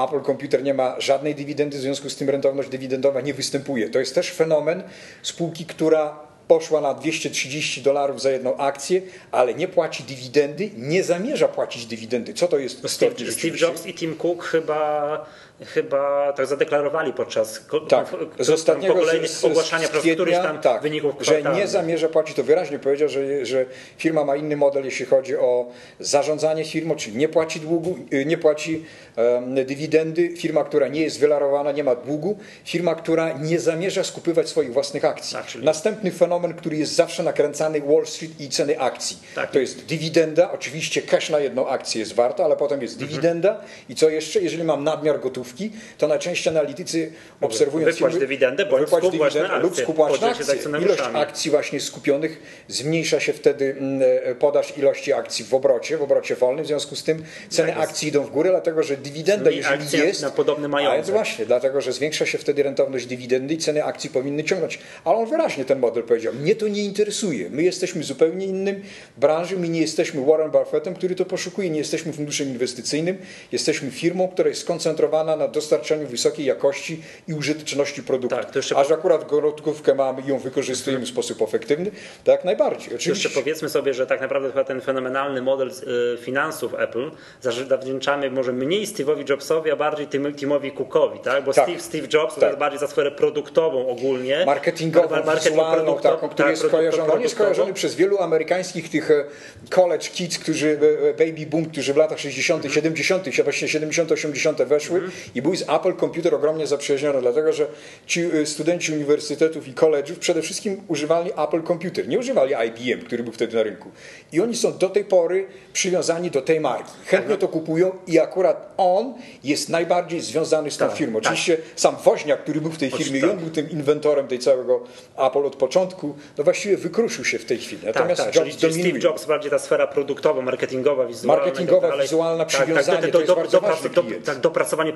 Apple 0.05 0.21
Computer 0.25 0.63
nie 0.63 0.73
ma 0.73 0.95
żadnej 0.99 1.34
dywidendy, 1.35 1.77
w 1.77 1.81
związku 1.81 2.09
z 2.09 2.15
tym 2.15 2.29
rentowność 2.29 2.69
dywidendowa 2.69 3.21
nie 3.21 3.33
występuje. 3.33 3.89
To 3.89 3.99
jest 3.99 4.15
też 4.15 4.31
fenomen 4.31 4.83
spółki, 5.21 5.65
która 5.65 6.19
poszła 6.47 6.81
na 6.81 6.93
230 6.93 7.81
dolarów 7.81 8.21
za 8.21 8.31
jedną 8.31 8.57
akcję, 8.57 9.01
ale 9.31 9.53
nie 9.53 9.67
płaci 9.67 10.03
dywidendy, 10.03 10.69
nie 10.77 11.03
zamierza 11.03 11.47
płacić 11.47 11.85
dywidendy. 11.85 12.33
Co 12.33 12.47
to 12.47 12.57
jest? 12.57 12.89
Steve, 12.89 13.31
Steve 13.31 13.57
Jobs 13.57 13.85
i 13.85 13.93
Tim 13.93 14.15
Cook 14.15 14.43
chyba 14.43 15.25
chyba 15.63 16.33
tak 16.33 16.45
zadeklarowali 16.45 17.13
podczas 17.13 17.65
tak, 17.89 18.07
z 18.39 18.49
ostatniego 18.49 19.05
z, 19.05 19.31
z, 19.31 19.45
ogłaszania 19.45 19.87
z 19.87 19.89
którychś 19.89 20.37
tam 20.37 20.61
tak, 20.61 20.81
wyników 20.81 21.15
Że 21.19 21.43
nie 21.43 21.67
zamierza 21.67 22.09
płacić, 22.09 22.35
to 22.35 22.43
wyraźnie 22.43 22.79
powiedział, 22.79 23.09
że, 23.09 23.45
że 23.45 23.65
firma 23.97 24.25
ma 24.25 24.35
inny 24.35 24.57
model, 24.57 24.85
jeśli 24.85 25.05
chodzi 25.05 25.37
o 25.37 25.71
zarządzanie 25.99 26.65
firmą, 26.65 26.95
czyli 26.95 27.17
nie 27.17 27.29
płaci 27.29 27.59
długu, 27.59 27.97
y, 28.13 28.25
nie 28.25 28.37
płaci 28.37 28.85
um, 29.17 29.55
dywidendy, 29.65 30.29
firma, 30.37 30.63
która 30.63 30.87
nie 30.87 31.01
jest 31.01 31.19
wylarowana, 31.19 31.71
nie 31.71 31.83
ma 31.83 31.95
długu, 31.95 32.37
firma, 32.65 32.95
która 32.95 33.33
nie 33.33 33.59
zamierza 33.59 34.03
skupywać 34.03 34.49
swoich 34.49 34.73
własnych 34.73 35.05
akcji. 35.05 35.37
Tak, 35.37 35.45
czyli... 35.45 35.65
Następny 35.65 36.11
fenomen, 36.11 36.53
który 36.53 36.77
jest 36.77 36.95
zawsze 36.95 37.23
nakręcany 37.23 37.81
Wall 37.81 38.05
Street 38.05 38.41
i 38.41 38.49
ceny 38.49 38.79
akcji. 38.79 39.17
Tak. 39.35 39.51
To 39.51 39.59
jest 39.59 39.85
dywidenda, 39.85 40.51
oczywiście 40.51 41.01
cash 41.01 41.29
na 41.29 41.39
jedną 41.39 41.67
akcję 41.67 41.99
jest 41.99 42.13
warto, 42.13 42.45
ale 42.45 42.55
potem 42.55 42.81
jest 42.81 42.93
mhm. 42.93 43.09
dywidenda 43.09 43.61
i 43.89 43.95
co 43.95 44.09
jeszcze, 44.09 44.41
jeżeli 44.41 44.63
mam 44.63 44.83
nadmiar 44.83 45.19
gotówki, 45.19 45.44
gotówki, 45.45 45.71
to 45.97 46.07
najczęściej 46.07 46.51
analitycy 46.53 47.11
obserwują 47.41 47.85
wypłać 47.85 48.13
firmy, 48.13 48.19
dywidendę, 48.19 48.65
bądź 48.65 48.81
wypłać 48.81 49.03
dywidendę 49.03 49.59
lub 49.59 49.77
skupłać 49.77 50.23
akcje. 50.23 50.55
Ilość 50.81 51.01
akcji 51.13 51.51
właśnie 51.51 51.79
skupionych 51.79 52.63
zmniejsza 52.67 53.19
się 53.19 53.33
wtedy 53.33 53.75
mm, 53.79 54.01
e, 54.23 54.35
podaż 54.35 54.77
ilości 54.77 55.13
akcji 55.13 55.45
w 55.45 55.53
obrocie, 55.53 55.97
w 55.97 56.01
obrocie 56.01 56.35
wolnym, 56.35 56.65
w 56.65 56.67
związku 56.67 56.95
z 56.95 57.03
tym 57.03 57.23
ceny 57.49 57.73
tak 57.73 57.81
akcji 57.81 58.09
idą 58.09 58.23
w 58.23 58.31
górę, 58.31 58.49
dlatego 58.49 58.83
że 58.83 58.97
dywidenda, 58.97 59.51
jeżeli 59.51 59.97
jest, 59.97 60.21
na 60.21 60.29
podobny 60.29 60.67
majątek. 60.67 61.05
Właśnie, 61.05 61.45
dlatego 61.45 61.81
że 61.81 61.93
zwiększa 61.93 62.25
się 62.25 62.37
wtedy 62.37 62.63
rentowność 62.63 63.05
dywidendy 63.05 63.53
i 63.53 63.57
ceny 63.57 63.83
akcji 63.83 64.09
powinny 64.09 64.43
ciągnąć. 64.43 64.79
Ale 65.05 65.17
on 65.17 65.25
wyraźnie 65.25 65.65
ten 65.65 65.79
model 65.79 66.03
powiedział, 66.03 66.33
mnie 66.33 66.55
to 66.55 66.67
nie 66.67 66.83
interesuje, 66.83 67.49
my 67.49 67.63
jesteśmy 67.63 68.03
zupełnie 68.03 68.45
innym 68.45 68.81
branży, 69.17 69.57
my 69.57 69.69
nie 69.69 69.81
jesteśmy 69.81 70.25
Warren 70.25 70.51
Buffettem, 70.51 70.95
który 70.95 71.15
to 71.15 71.25
poszukuje, 71.25 71.69
nie 71.69 71.77
jesteśmy 71.77 72.13
funduszem 72.13 72.47
inwestycyjnym, 72.47 73.17
jesteśmy 73.51 73.91
firmą, 73.91 74.27
która 74.27 74.49
jest 74.49 74.61
skoncentrowana 74.61 75.34
na 75.35 75.47
dostarczaniu 75.47 76.07
wysokiej 76.07 76.45
jakości 76.45 77.01
i 77.27 77.33
użyteczności 77.33 78.03
produktu. 78.03 78.35
Tak, 78.35 78.55
jeszcze... 78.55 78.77
A 78.77 78.83
że 78.83 78.93
akurat 78.93 79.27
gotówkę 79.27 79.95
mamy 79.95 80.21
i 80.21 80.27
ją 80.27 80.39
wykorzystujemy 80.39 81.05
w 81.05 81.09
sposób 81.09 81.41
efektywny, 81.41 81.91
to 82.23 82.31
jak 82.31 82.45
najbardziej. 82.45 82.87
Oczywiście. 82.87 83.09
Jeszcze 83.09 83.29
powiedzmy 83.29 83.69
sobie, 83.69 83.93
że 83.93 84.07
tak 84.07 84.21
naprawdę 84.21 84.49
chyba 84.49 84.63
ten 84.63 84.81
fenomenalny 84.81 85.41
model 85.41 85.71
y, 86.13 86.17
finansów 86.21 86.73
Apple 86.73 87.11
zawdzięczamy 87.41 88.31
może 88.31 88.53
mniej 88.53 88.87
Steve'owi 88.87 89.29
Jobsowi, 89.29 89.71
a 89.71 89.75
bardziej 89.75 90.07
Timowi 90.35 90.71
Cookowi, 90.71 91.19
tak? 91.19 91.43
Bo 91.43 91.53
tak. 91.53 91.65
Steve, 91.65 91.79
Steve 91.79 92.07
Jobs 92.13 92.33
tak. 92.33 92.39
to 92.39 92.45
jest 92.45 92.59
bardziej 92.59 92.79
za 92.79 92.87
sferę 92.87 93.11
produktową 93.11 93.87
ogólnie. 93.87 94.45
Marketingową, 94.45 95.25
marketing 95.25 95.55
produktową, 95.55 96.15
taką, 96.15 96.29
który 96.29 96.49
tak, 96.49 96.49
jest 96.49 96.67
kojarzony. 96.67 97.13
On 97.13 97.21
jest 97.21 97.35
kojarzony 97.35 97.73
przez 97.73 97.95
wielu 97.95 98.17
amerykańskich 98.17 98.89
tych 98.89 99.11
e, 99.11 99.25
college 99.69 100.07
kids, 100.07 100.39
którzy, 100.39 100.79
e, 101.03 101.25
baby 101.25 101.45
boom, 101.45 101.65
którzy 101.65 101.93
w 101.93 101.97
latach 101.97 102.19
60., 102.19 102.73
70., 102.73 103.43
właśnie 103.43 103.67
70., 103.67 104.11
80. 104.11 104.63
weszły 104.63 104.99
mm. 104.99 105.11
I 105.35 105.41
był 105.41 105.55
z 105.55 105.61
Apple 105.61 105.95
Computer 105.99 106.35
ogromnie 106.35 106.67
zaprzyjaźniony, 106.67 107.21
dlatego 107.21 107.53
że 107.53 107.67
ci 108.07 108.21
studenci 108.45 108.93
uniwersytetów 108.93 109.67
i 109.67 109.73
college'ów 109.73 110.19
przede 110.19 110.41
wszystkim 110.41 110.81
używali 110.87 111.31
Apple 111.31 111.63
Computer, 111.63 112.07
nie 112.07 112.19
używali 112.19 112.53
IBM, 112.67 113.05
który 113.05 113.23
był 113.23 113.33
wtedy 113.33 113.55
na 113.57 113.63
rynku. 113.63 113.91
I 114.31 114.41
oni 114.41 114.55
są 114.55 114.77
do 114.77 114.89
tej 114.89 115.05
pory 115.05 115.47
przywiązani 115.73 116.31
do 116.31 116.41
tej 116.41 116.59
marki. 116.59 116.91
Chętnie 117.05 117.37
to 117.37 117.47
kupują 117.47 117.91
i 118.07 118.19
akurat 118.19 118.73
on 118.77 119.13
jest 119.43 119.69
najbardziej 119.69 120.21
związany 120.21 120.71
z 120.71 120.77
tą 120.77 120.87
tak, 120.87 120.97
firmą. 120.97 121.19
Tak. 121.19 121.25
Oczywiście 121.25 121.57
tak. 121.57 121.65
sam 121.75 121.95
Woźniak, 122.03 122.43
który 122.43 122.61
był 122.61 122.71
w 122.71 122.77
tej 122.77 122.91
firmie 122.91 123.21
tak. 123.21 123.29
i 123.29 123.33
on 123.33 123.39
był 123.39 123.49
tym 123.49 123.69
inwentorem 123.69 124.27
tej 124.27 124.39
całego 124.39 124.83
Apple 125.17 125.45
od 125.45 125.55
początku, 125.55 126.15
no 126.37 126.43
właściwie 126.43 126.77
wykruszył 126.77 127.25
się 127.25 127.39
w 127.39 127.45
tej 127.45 127.57
chwili. 127.57 127.81
Tak, 127.81 127.95
Natomiast 127.95 128.23
tak, 128.23 128.35
Jobs 128.35 128.57
czyli 128.57 128.73
Steve 128.73 128.99
Jobs, 128.99 129.25
bardziej 129.25 129.51
ta 129.51 129.59
sfera 129.59 129.87
produktowa, 129.87 130.41
marketingowa, 130.41 131.05
wizualna. 131.05 131.43
Marketingowa, 131.43 131.89
tak 131.89 132.01
wizualna, 132.01 132.45
przywiązanie, 132.45 133.01
tak, 133.01 133.11
do, 133.11 133.19
do, 133.19 133.35
do, 133.35 133.59
do, 133.89 134.03
tak, 134.25 134.39
dopracowanie 134.39 134.93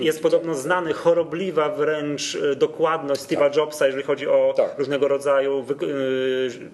jest 0.00 0.22
podobno 0.22 0.54
znany, 0.54 0.92
chorobliwa 0.92 1.68
wręcz 1.68 2.38
e, 2.52 2.56
dokładność 2.56 3.22
Steve'a 3.22 3.56
Jobsa, 3.56 3.86
jeżeli 3.86 4.04
chodzi 4.04 4.28
o 4.28 4.54
różnego 4.78 5.08
rodzaju, 5.08 5.64
e, 5.70 5.84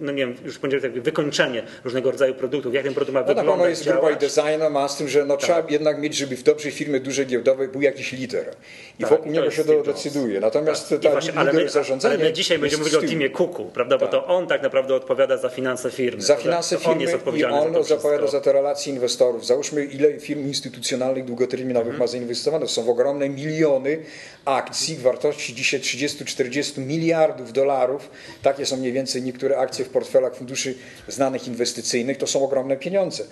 no 0.01 0.13
nie 0.13 0.27
wiem, 0.27 0.35
już 0.45 0.59
powiedziałem, 0.59 1.03
wykończenie 1.03 1.63
różnego 1.85 2.11
rodzaju 2.11 2.35
produktów, 2.35 2.75
jak 2.75 2.85
ten 2.85 2.95
produkt 2.95 3.15
ma 3.15 3.21
no 3.21 3.27
wyglądać. 3.27 3.47
Na 3.47 3.53
pewno 3.53 3.69
jest 3.69 3.89
grupa 3.89 4.11
i 4.11 4.17
design, 4.17 4.73
ma 4.73 4.89
z 4.89 4.97
tym, 4.97 5.09
że 5.09 5.25
no, 5.25 5.37
trzeba 5.37 5.63
jednak 5.69 6.01
mieć, 6.01 6.17
żeby 6.17 6.37
w 6.37 6.43
dobrej 6.43 6.73
firmie 6.73 7.01
dużej 7.01 7.27
giełdowej 7.27 7.69
był 7.69 7.83
jakiś 7.83 8.13
lider. 8.13 8.55
I 8.99 9.03
tak, 9.03 9.11
wokół 9.11 9.33
niego 9.33 9.51
się 9.51 9.65
to 9.65 9.83
decyduje. 9.83 10.41
Natomiast 10.41 10.89
tak. 10.89 11.01
ta 11.01 11.11
właśnie, 11.11 11.35
ale, 11.35 11.53
my, 11.53 11.67
ale 12.05 12.19
my 12.19 12.33
dzisiaj 12.33 12.59
będziemy 12.59 12.83
mówić 12.83 12.97
o 12.97 13.01
teamie 13.01 13.31
Kuku, 13.31 13.65
prawda? 13.65 13.99
Bo 13.99 14.07
to 14.07 14.21
tak. 14.21 14.31
on 14.31 14.47
tak 14.47 14.63
naprawdę 14.63 14.95
odpowiada 14.95 15.37
za 15.37 15.49
finanse 15.49 15.91
firmy. 15.91 16.23
Za 16.23 16.37
finanse 16.37 16.79
firmy 16.79 16.93
on 16.93 17.01
jest 17.01 17.15
odpowiedzialny 17.15 17.73
i 17.73 17.77
on 17.77 17.85
za 17.85 17.95
odpowiada 17.95 18.27
za 18.27 18.41
te 18.41 18.53
relacje 18.53 18.93
inwestorów. 18.93 19.47
Załóżmy, 19.47 19.85
ile 19.85 20.21
firm 20.21 20.41
instytucjonalnych 20.41 21.25
długoterminowych 21.25 21.95
mhm. 21.95 21.99
ma 21.99 22.07
zainwestowane. 22.51 22.67
To 22.67 22.73
są 22.73 22.83
w 22.83 22.91
ogromne 22.91 23.29
miliony 23.29 23.99
akcji 24.45 24.97
w 24.97 25.03
wartości 25.03 25.55
dzisiaj 25.55 25.81
30-40 25.81 26.79
miliardów 26.79 27.53
dolarów. 27.53 28.11
Takie 28.43 28.67
są 28.67 28.77
mniej 28.77 28.93
więcej 28.93 29.23
niektóre 29.23 29.59
akcje 29.59 29.85
w 29.85 29.89
portfelach 29.89 30.35
funduszy 30.35 30.75
znanych 31.09 31.49
inwestycyjnych. 31.49 32.19
To 32.19 32.27
są 32.27 32.45
ogromne 32.45 32.77
pieniądze. 32.77 33.25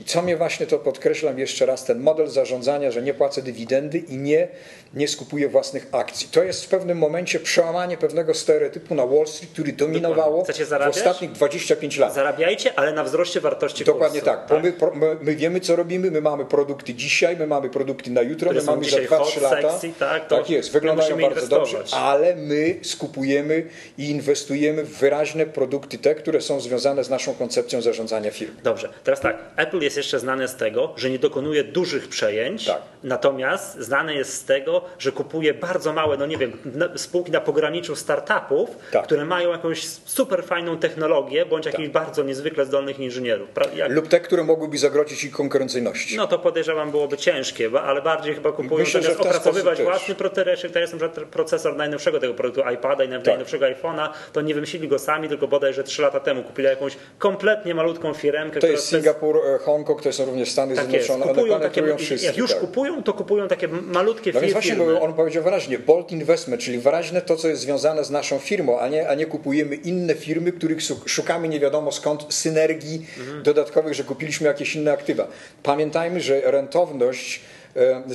I 0.00 0.04
co 0.04 0.22
mnie 0.22 0.36
właśnie 0.36 0.66
to 0.66 0.78
podkreślam 0.78 1.38
jeszcze 1.38 1.66
raz, 1.66 1.84
ten 1.84 2.00
model 2.00 2.28
zarządzania, 2.28 2.90
że 2.90 3.02
nie 3.02 3.14
płacę 3.14 3.42
dywidendy 3.42 3.98
i 3.98 4.16
nie, 4.16 4.48
nie 4.94 5.08
skupuję 5.08 5.48
własnych 5.48 5.86
akcji. 5.92 6.28
To 6.30 6.42
jest 6.42 6.64
w 6.64 6.68
pewnym 6.68 6.98
momencie 6.98 7.40
przełamanie 7.40 7.96
pewnego 7.96 8.34
stereotypu 8.34 8.94
na 8.94 9.06
Wall 9.06 9.26
Street, 9.26 9.52
który 9.52 9.72
dominowało 9.72 10.44
w 10.44 10.88
ostatnich 10.88 11.32
25 11.32 11.98
lat. 11.98 12.14
Zarabiajcie, 12.14 12.78
ale 12.78 12.92
na 12.92 13.04
wzroście 13.04 13.40
wartości 13.40 13.84
Dokładnie 13.84 14.20
kursu. 14.20 14.36
tak. 14.36 14.48
tak. 14.48 14.62
My, 14.62 14.72
my, 14.94 15.16
my, 15.20 15.36
wiemy, 15.36 15.60
co 15.60 15.76
robimy, 15.76 16.10
my 16.10 16.20
mamy 16.20 16.44
produkty 16.44 16.94
dzisiaj, 16.94 17.36
my 17.36 17.46
mamy 17.46 17.70
produkty 17.70 18.10
na 18.10 18.22
jutro, 18.22 18.50
Które 18.50 18.60
my 18.66 18.72
mamy 18.72 18.90
za 18.90 18.96
2-3 18.96 19.42
lata. 19.42 19.70
Sexy, 19.72 19.92
tak, 19.98 20.26
tak 20.28 20.50
jest, 20.50 20.72
wyglądają 20.72 21.20
bardzo 21.20 21.46
dobrze, 21.48 21.84
ale 21.92 22.36
my 22.36 22.78
skupujemy 22.82 23.66
i 23.98 24.10
inwestujemy 24.10 24.84
w 24.84 24.98
wyraźne 24.98 25.46
produkty 25.46 25.98
te, 25.98 26.14
które 26.14 26.40
są 26.40 26.60
związane 26.60 27.04
z 27.04 27.10
naszą 27.10 27.34
koncepcją 27.34 27.82
zarządzania 27.82 28.30
firmy. 28.30 28.54
Dobrze, 28.62 28.88
teraz 29.04 29.20
tak, 29.20 29.38
Apple 29.56 29.80
jest 29.80 29.96
jeszcze 29.96 30.18
znane 30.20 30.48
z 30.48 30.56
tego, 30.56 30.92
że 30.96 31.10
nie 31.10 31.18
dokonuje 31.18 31.64
dużych 31.64 32.08
przejęć, 32.08 32.64
tak. 32.64 32.82
natomiast 33.04 33.78
znane 33.78 34.14
jest 34.14 34.34
z 34.34 34.44
tego, 34.44 34.82
że 34.98 35.12
kupuje 35.12 35.54
bardzo 35.54 35.92
małe, 35.92 36.16
no 36.16 36.26
nie 36.26 36.36
wiem, 36.36 36.52
spółki 36.96 37.32
na 37.32 37.40
pograniczu 37.40 37.96
startupów, 37.96 38.70
tak. 38.92 39.04
które 39.04 39.24
mają 39.24 39.50
jakąś 39.50 39.84
super 40.04 40.44
fajną 40.44 40.78
technologię, 40.78 41.46
bądź 41.46 41.66
jakichś 41.66 41.92
tak. 41.92 41.92
bardzo 41.92 42.22
niezwykle 42.22 42.66
zdolnych 42.66 42.98
inżynierów. 43.00 43.48
Jak... 43.74 43.92
Lub 43.92 44.08
te, 44.08 44.20
które 44.20 44.44
mogłyby 44.44 44.78
zagrozić 44.78 45.24
ich 45.24 45.32
konkurencyjności. 45.32 46.16
No 46.16 46.26
to 46.26 46.38
podejrzewam 46.38 46.90
byłoby 46.90 47.16
ciężkie, 47.16 47.70
ale 47.84 48.02
bardziej 48.02 48.34
chyba 48.34 48.52
kupują 48.56 48.78
Myślę, 48.78 49.02
zamiast 49.02 49.20
opracowywać 49.20 49.82
własny 49.82 50.14
procesor, 50.14 50.72
to 50.72 50.78
jest 50.78 50.94
procesor 51.30 51.76
najnowszego 51.76 52.20
tego 52.20 52.34
produktu 52.34 52.70
iPada 52.74 53.04
i 53.04 53.08
tak. 53.08 53.26
najnowszego 53.26 53.66
iPhone'a, 53.66 54.08
to 54.32 54.40
nie 54.40 54.54
wymyślili 54.54 54.88
go 54.88 54.98
sami, 54.98 55.28
tylko 55.28 55.48
bodajże 55.48 55.84
3 55.84 56.02
lata 56.02 56.20
temu 56.20 56.42
kupili 56.42 56.68
jakąś 56.68 56.96
kompletnie 57.18 57.74
malutką 57.74 58.14
firmkę. 58.14 58.60
To 58.60 58.66
jest 58.66 58.88
Singapur, 58.88 59.36
jest... 59.36 59.64
Hongkong, 59.64 60.02
to 60.02 60.12
są 60.12 60.24
również 60.24 60.50
Stany 60.50 60.76
tak 60.76 60.86
Zjednoczone, 60.86 61.26
kupują 61.26 61.54
one 61.54 61.70
takie, 61.70 61.96
wszystkie. 61.96 62.26
Jak 62.26 62.36
już 62.36 62.50
tak. 62.50 62.60
kupują, 62.60 63.02
to 63.02 63.12
kupują 63.12 63.48
takie 63.48 63.68
malutkie 63.68 64.32
no 64.32 64.40
firmy. 64.40 64.54
Więc 64.54 64.66
właśnie 64.66 65.00
on 65.00 65.14
powiedział 65.14 65.42
wyraźnie, 65.42 65.78
bold 65.78 66.12
investment, 66.12 66.62
czyli 66.62 66.78
wyraźne 66.78 67.22
to, 67.22 67.36
co 67.36 67.48
jest 67.48 67.62
związane 67.62 68.04
z 68.04 68.10
naszą 68.10 68.38
firmą, 68.38 68.78
a 68.78 68.88
nie, 68.88 69.08
a 69.08 69.14
nie 69.14 69.26
kupujemy 69.26 69.74
inne 69.74 70.14
firmy, 70.14 70.52
których 70.52 70.78
szukamy 71.06 71.48
nie 71.48 71.60
wiadomo 71.60 71.92
skąd 71.92 72.34
synergii 72.34 73.06
mhm. 73.18 73.42
dodatkowych, 73.42 73.94
że 73.94 74.04
kupiliśmy 74.04 74.46
jakieś 74.46 74.76
inne 74.76 74.92
aktywa. 74.92 75.28
Pamiętajmy, 75.62 76.20
że 76.20 76.40
rentowność 76.44 77.40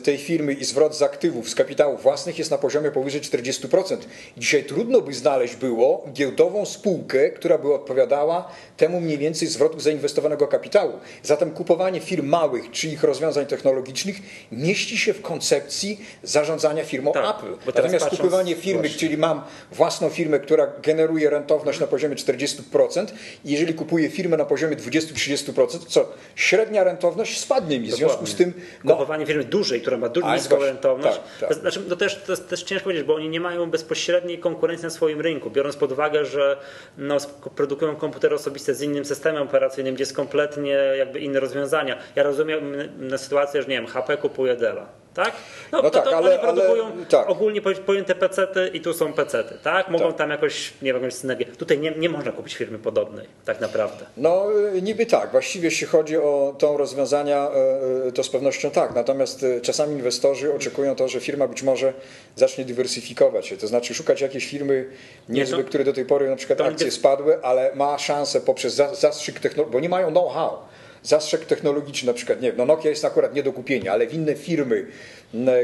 tej 0.04 0.18
firmy 0.18 0.54
i 0.54 0.66
zwrot 0.66 0.96
z 0.96 1.02
aktywów, 1.02 1.50
z 1.50 1.56
kapitałów 1.56 2.04
własnych 2.04 2.40
jest 2.40 2.52
na 2.52 2.58
poziomie 2.58 2.92
powyżej 2.92 3.22
40%. 3.22 3.98
Dzisiaj 4.38 4.64
trudno 4.64 5.02
by 5.02 5.14
znaleźć 5.14 5.56
było 5.56 6.06
giełdową 6.14 6.66
spółkę, 6.66 7.30
która 7.30 7.58
by 7.58 7.74
odpowiadała 7.74 8.52
temu 8.78 9.02
mniej 9.02 9.18
więcej 9.18 9.48
zwrotu 9.48 9.80
zainwestowanego 9.80 10.48
kapitału. 10.48 10.94
Zatem 11.24 11.52
kupowanie 11.52 12.00
firm 12.00 12.28
małych 12.28 12.72
czy 12.72 12.88
ich 12.88 13.04
rozwiązań 13.04 13.46
technologicznych 13.46 14.16
mieści 14.52 14.98
się 14.98 15.14
w 15.14 15.22
koncepcji 15.22 16.06
zarządzania 16.24 16.84
firmą 16.84 17.12
tak, 17.12 17.36
Apple. 17.38 17.72
Natomiast 17.76 18.10
kupowanie 18.10 18.56
firmy, 18.56 18.82
właśnie. 18.82 19.00
czyli 19.00 19.18
mam 19.18 19.42
własną 19.72 20.10
firmę, 20.10 20.40
która 20.40 20.68
generuje 20.84 21.30
rentowność 21.30 21.80
na 21.80 21.88
poziomie 21.88 22.16
40% 22.16 23.08
i 23.46 23.52
jeżeli 23.52 23.74
kupuję 23.74 24.10
firmę 24.10 24.38
na 24.38 24.46
poziomie 24.46 24.76
20-30%, 24.76 25.80
co 25.88 26.10
średnia 26.36 26.84
rentowność 26.84 27.40
spadnie 27.40 27.80
mi. 27.80 27.88
W 27.88 27.96
związku 27.96 28.26
z 28.26 28.36
tym... 28.36 28.54
No, 28.84 28.94
kupowanie 28.94 29.26
firmy 29.26 29.44
dużej, 29.52 29.82
która 29.82 29.98
ma 29.98 30.10
du- 30.10 30.32
niską 30.34 30.60
rentowność. 30.60 31.20
Tak, 31.40 31.50
tak. 31.50 31.58
Znaczy, 31.58 31.80
to, 31.80 31.96
też, 31.96 32.16
to 32.16 32.38
też 32.38 32.64
ciężko 32.64 32.84
powiedzieć, 32.84 33.06
bo 33.06 33.16
oni 33.16 33.30
nie 33.30 33.40
mają 33.40 33.70
bezpośredniej 33.72 34.40
konkurencji 34.40 34.84
na 34.84 34.90
swoim 34.90 35.22
rynku, 35.22 35.50
biorąc 35.50 35.76
pod 35.76 35.92
uwagę, 35.92 36.26
że 36.26 36.58
no, 36.98 37.18
produkują 37.56 37.96
komputery 37.96 38.36
osobiste 38.36 38.76
z 38.76 38.82
innym 38.82 39.06
systemem 39.06 39.44
operacyjnym, 39.44 39.96
gdzie 39.96 40.02
jest 40.02 40.16
kompletnie 40.16 40.72
jakby 40.98 41.20
inne 41.20 41.40
rozwiązania. 41.40 41.98
Ja 42.16 42.24
rozumiem 42.24 42.76
na 43.00 43.18
sytuację, 43.18 43.62
że 43.62 43.68
nie 43.68 43.76
wiem, 43.76 43.88
HP 43.88 44.18
kupuje 44.18 44.56
Della 44.56 44.86
tak? 45.14 45.34
No, 45.72 45.82
no 45.82 45.90
tak, 45.90 46.04
to, 46.04 46.18
ale, 46.18 46.42
one 46.42 46.54
produkują 46.54 46.86
ale, 46.86 47.06
tak. 47.06 47.30
ogólnie 47.30 47.62
pojęte 47.62 48.16
pecety 48.16 48.72
i 48.74 48.82
tu 48.82 48.94
są 48.94 49.14
pecety, 49.14 49.58
tak? 49.64 49.90
Mogą 49.90 50.08
tak. 50.08 50.18
tam 50.18 50.30
jakoś, 50.30 50.74
nie 50.82 50.94
wiem, 50.94 51.04
jakąś 51.04 51.14
synergię. 51.14 51.46
Tutaj 51.46 51.80
nie, 51.80 51.92
nie 51.92 52.10
można 52.10 52.32
kupić 52.32 52.56
firmy 52.56 52.80
podobnej, 52.80 53.28
tak 53.46 53.62
naprawdę. 53.62 54.06
No 54.18 54.46
niby 54.82 55.06
tak. 55.06 55.32
Właściwie 55.32 55.66
jeśli 55.66 55.88
chodzi 55.88 56.18
o 56.18 56.56
tą 56.58 56.78
rozwiązania, 56.78 57.50
e, 57.50 58.08
e, 58.08 58.12
to 58.12 58.24
z 58.24 58.30
pewnością 58.30 58.72
tak. 58.72 58.96
Natomiast 58.96 59.46
czasami 59.62 59.94
inwestorzy 59.94 60.54
oczekują 60.54 60.96
to, 60.96 61.08
że 61.08 61.20
firma 61.20 61.48
być 61.48 61.64
może 61.64 61.94
zacznie 62.36 62.66
dywersyfikować 62.66 63.48
się. 63.48 63.58
To 63.58 63.68
znaczy 63.68 63.94
szukać 63.94 64.22
jakiejś 64.22 64.46
firmy 64.46 64.90
niezłe, 65.30 65.58
nie, 65.58 65.64
to, 65.64 65.70
które 65.70 65.84
do 65.84 65.94
tej 65.94 66.06
pory 66.06 66.30
na 66.30 66.36
przykład 66.36 66.62
akcje 66.62 66.92
spadły, 66.92 67.44
ale 67.44 67.76
ma 67.76 67.98
szansę 67.98 68.42
poprzez 68.42 68.74
zastrzyk 68.74 69.40
technologii, 69.40 69.74
bo 69.74 69.80
nie 69.80 69.90
mają 69.90 70.12
know-how 70.12 70.58
zastrzeg 71.04 71.46
technologiczny, 71.46 72.08
na 72.08 72.14
przykład, 72.14 72.42
nie 72.42 72.48
wiem, 72.48 72.58
no 72.58 72.66
Nokia 72.66 72.90
jest 72.90 73.06
akurat 73.06 73.36
nie 73.36 73.44
do 73.44 73.54
kupienia, 73.54 73.92
ale 73.92 74.08
w 74.08 74.14
inne 74.14 74.36
firmy, 74.36 74.86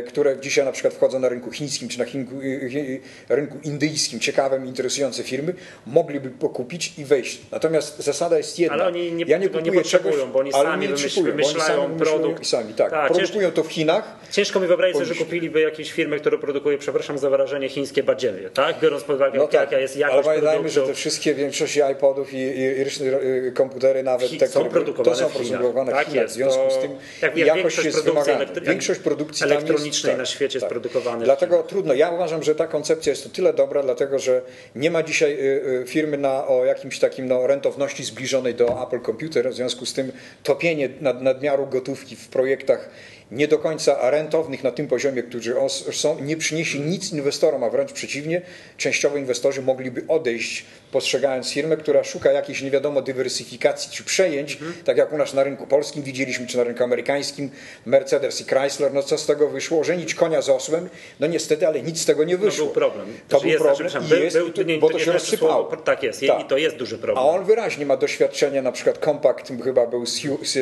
które 0.07 0.37
dzisiaj 0.39 0.65
na 0.65 0.71
przykład 0.71 0.93
wchodzą 0.93 1.19
na 1.19 1.29
rynku 1.29 1.51
chińskim 1.51 1.89
czy 1.89 1.99
na 1.99 2.05
y, 2.05 2.07
y, 2.09 3.01
rynku 3.29 3.57
indyjskim, 3.63 4.19
ciekawe, 4.19 4.61
interesujące 4.65 5.23
firmy, 5.23 5.53
mogliby 5.85 6.29
pokupić 6.29 6.93
i 6.97 7.05
wejść. 7.05 7.41
Natomiast 7.51 7.99
zasada 7.99 8.37
jest 8.37 8.59
jedna. 8.59 8.75
Ale 8.75 8.87
oni 8.87 9.11
nie, 9.11 9.25
ja 9.27 9.37
nie, 9.37 9.49
kupuję 9.49 9.71
nie 9.71 9.83
czegoś, 9.83 10.15
bo 10.33 10.39
oni 10.39 10.51
sami 10.51 10.87
nie 10.87 11.23
wymyślają, 11.23 11.85
oni 11.85 11.99
sami 11.99 11.99
produkt. 11.99 12.47
Sami, 12.47 12.73
tak. 12.73 12.91
Ta, 12.91 13.07
produkują 13.07 13.51
to 13.51 13.63
w 13.63 13.71
Chinach. 13.71 14.17
Ciężko 14.31 14.59
mi 14.59 14.67
wyobrazić 14.67 15.07
że 15.07 15.15
kupiliby 15.15 15.61
jakieś 15.61 15.91
firmy, 15.91 16.19
które 16.19 16.37
produkują, 16.37 16.77
przepraszam 16.77 17.17
za 17.17 17.29
wyrażenie, 17.29 17.69
chińskie 17.69 18.03
badziewie, 18.03 18.49
tak? 18.49 18.79
Biorąc 18.79 19.03
pod 19.03 19.15
uwagę, 19.15 19.39
no 19.39 19.47
tak, 19.47 19.53
jaka 19.53 19.79
jest 19.79 19.97
jakość 19.97 20.27
Ale 20.27 20.41
pamiętajmy, 20.41 20.69
że 20.69 20.81
te 20.81 20.93
wszystkie, 20.93 21.33
większość 21.33 21.79
iPodów 21.91 22.33
i, 22.33 22.37
i, 22.37 23.47
i 23.47 23.51
komputery 23.51 24.03
nawet, 24.03 24.39
te, 24.39 24.47
są 24.47 24.65
produkowane 24.65 25.17
to 25.17 25.29
są 25.29 25.29
produkowane 25.29 26.03
w 26.03 26.07
Chinach. 26.07 26.27
W 26.27 26.31
związku 26.31 26.71
z 26.71 26.77
tym 26.77 26.91
jakość 27.35 27.85
jest 27.85 28.03
wymagana. 28.03 28.45
Większość 28.61 28.99
produkcji 28.99 29.45
elektronicznej 29.57 30.17
na 30.17 30.25
świecie 30.25 30.59
tak. 30.59 30.69
produkowany. 30.69 31.25
Dlatego 31.25 31.63
trudno. 31.63 31.93
Ja 31.93 32.09
uważam, 32.09 32.43
że 32.43 32.55
ta 32.55 32.67
koncepcja 32.67 33.09
jest 33.09 33.25
o 33.25 33.29
tyle 33.29 33.53
dobra, 33.53 33.83
dlatego 33.83 34.19
że 34.19 34.41
nie 34.75 34.91
ma 34.91 35.03
dzisiaj 35.03 35.33
y, 35.33 35.81
y, 35.83 35.85
firmy 35.87 36.17
na, 36.17 36.47
o 36.47 36.65
jakimś 36.65 36.99
takim 36.99 37.27
no, 37.27 37.47
rentowności 37.47 38.03
zbliżonej 38.03 38.55
do 38.55 38.83
Apple 38.83 39.01
Computer. 39.05 39.49
W 39.49 39.53
związku 39.53 39.85
z 39.85 39.93
tym 39.93 40.11
topienie 40.43 40.89
nad, 41.01 41.21
nadmiaru 41.21 41.67
gotówki 41.67 42.15
w 42.15 42.27
projektach 42.27 42.89
nie 43.31 43.47
do 43.47 43.59
końca 43.59 44.11
rentownych 44.11 44.63
na 44.63 44.71
tym 44.71 44.87
poziomie, 44.87 45.23
którzy 45.23 45.55
są, 45.91 46.19
nie 46.19 46.37
przyniesie 46.37 46.79
nic 46.79 47.13
inwestorom, 47.13 47.63
a 47.63 47.69
wręcz 47.69 47.93
przeciwnie, 47.93 48.41
częściowo 48.77 49.17
inwestorzy 49.17 49.61
mogliby 49.61 50.03
odejść, 50.07 50.65
postrzegając 50.91 51.51
firmę, 51.51 51.77
która 51.77 52.03
szuka 52.03 52.31
jakiejś 52.31 52.61
nie 52.61 52.71
wiadomo 52.71 53.01
dywersyfikacji 53.01 53.91
czy 53.91 54.03
przejęć, 54.03 54.53
mhm. 54.53 54.73
tak 54.85 54.97
jak 54.97 55.13
u 55.13 55.17
nas 55.17 55.33
na 55.33 55.43
rynku 55.43 55.67
polskim 55.67 56.03
widzieliśmy, 56.03 56.47
czy 56.47 56.57
na 56.57 56.63
rynku 56.63 56.83
amerykańskim, 56.83 57.49
Mercedes 57.85 58.41
i 58.41 58.43
Chrysler, 58.43 58.93
no 58.93 59.03
co 59.03 59.17
z 59.17 59.25
tego 59.25 59.47
wyszło? 59.49 59.83
Żenić 59.83 60.15
konia 60.15 60.41
z 60.41 60.49
osłem? 60.49 60.89
No 61.19 61.27
niestety, 61.27 61.67
ale 61.67 61.81
nic 61.81 62.01
z 62.01 62.05
tego 62.05 62.23
nie 62.23 62.37
wyszło. 62.37 62.65
No 62.65 62.65
był 62.65 62.81
problem. 62.81 63.07
To 63.27 63.39
był 63.41 63.51
problem 63.57 63.89
i 64.07 64.09
jest, 64.23 64.37
był, 64.37 64.65
nie, 64.65 64.77
bo 64.77 64.89
to 64.89 64.99
się 64.99 65.11
rozsypało. 65.11 65.77
Tak 65.77 66.03
jest, 66.03 66.21
tak. 66.27 66.41
i 66.41 66.45
to 66.45 66.57
jest 66.57 66.75
duży 66.75 66.97
problem. 66.97 67.25
A 67.25 67.29
on 67.29 67.45
wyraźnie 67.45 67.85
ma 67.85 67.97
doświadczenie, 67.97 68.61
na 68.61 68.71
przykład 68.71 68.97
Compact 68.97 69.51
chyba 69.63 69.87
był 69.87 70.05
z, 70.05 70.21
z, 70.43 70.57
e, 70.57 70.61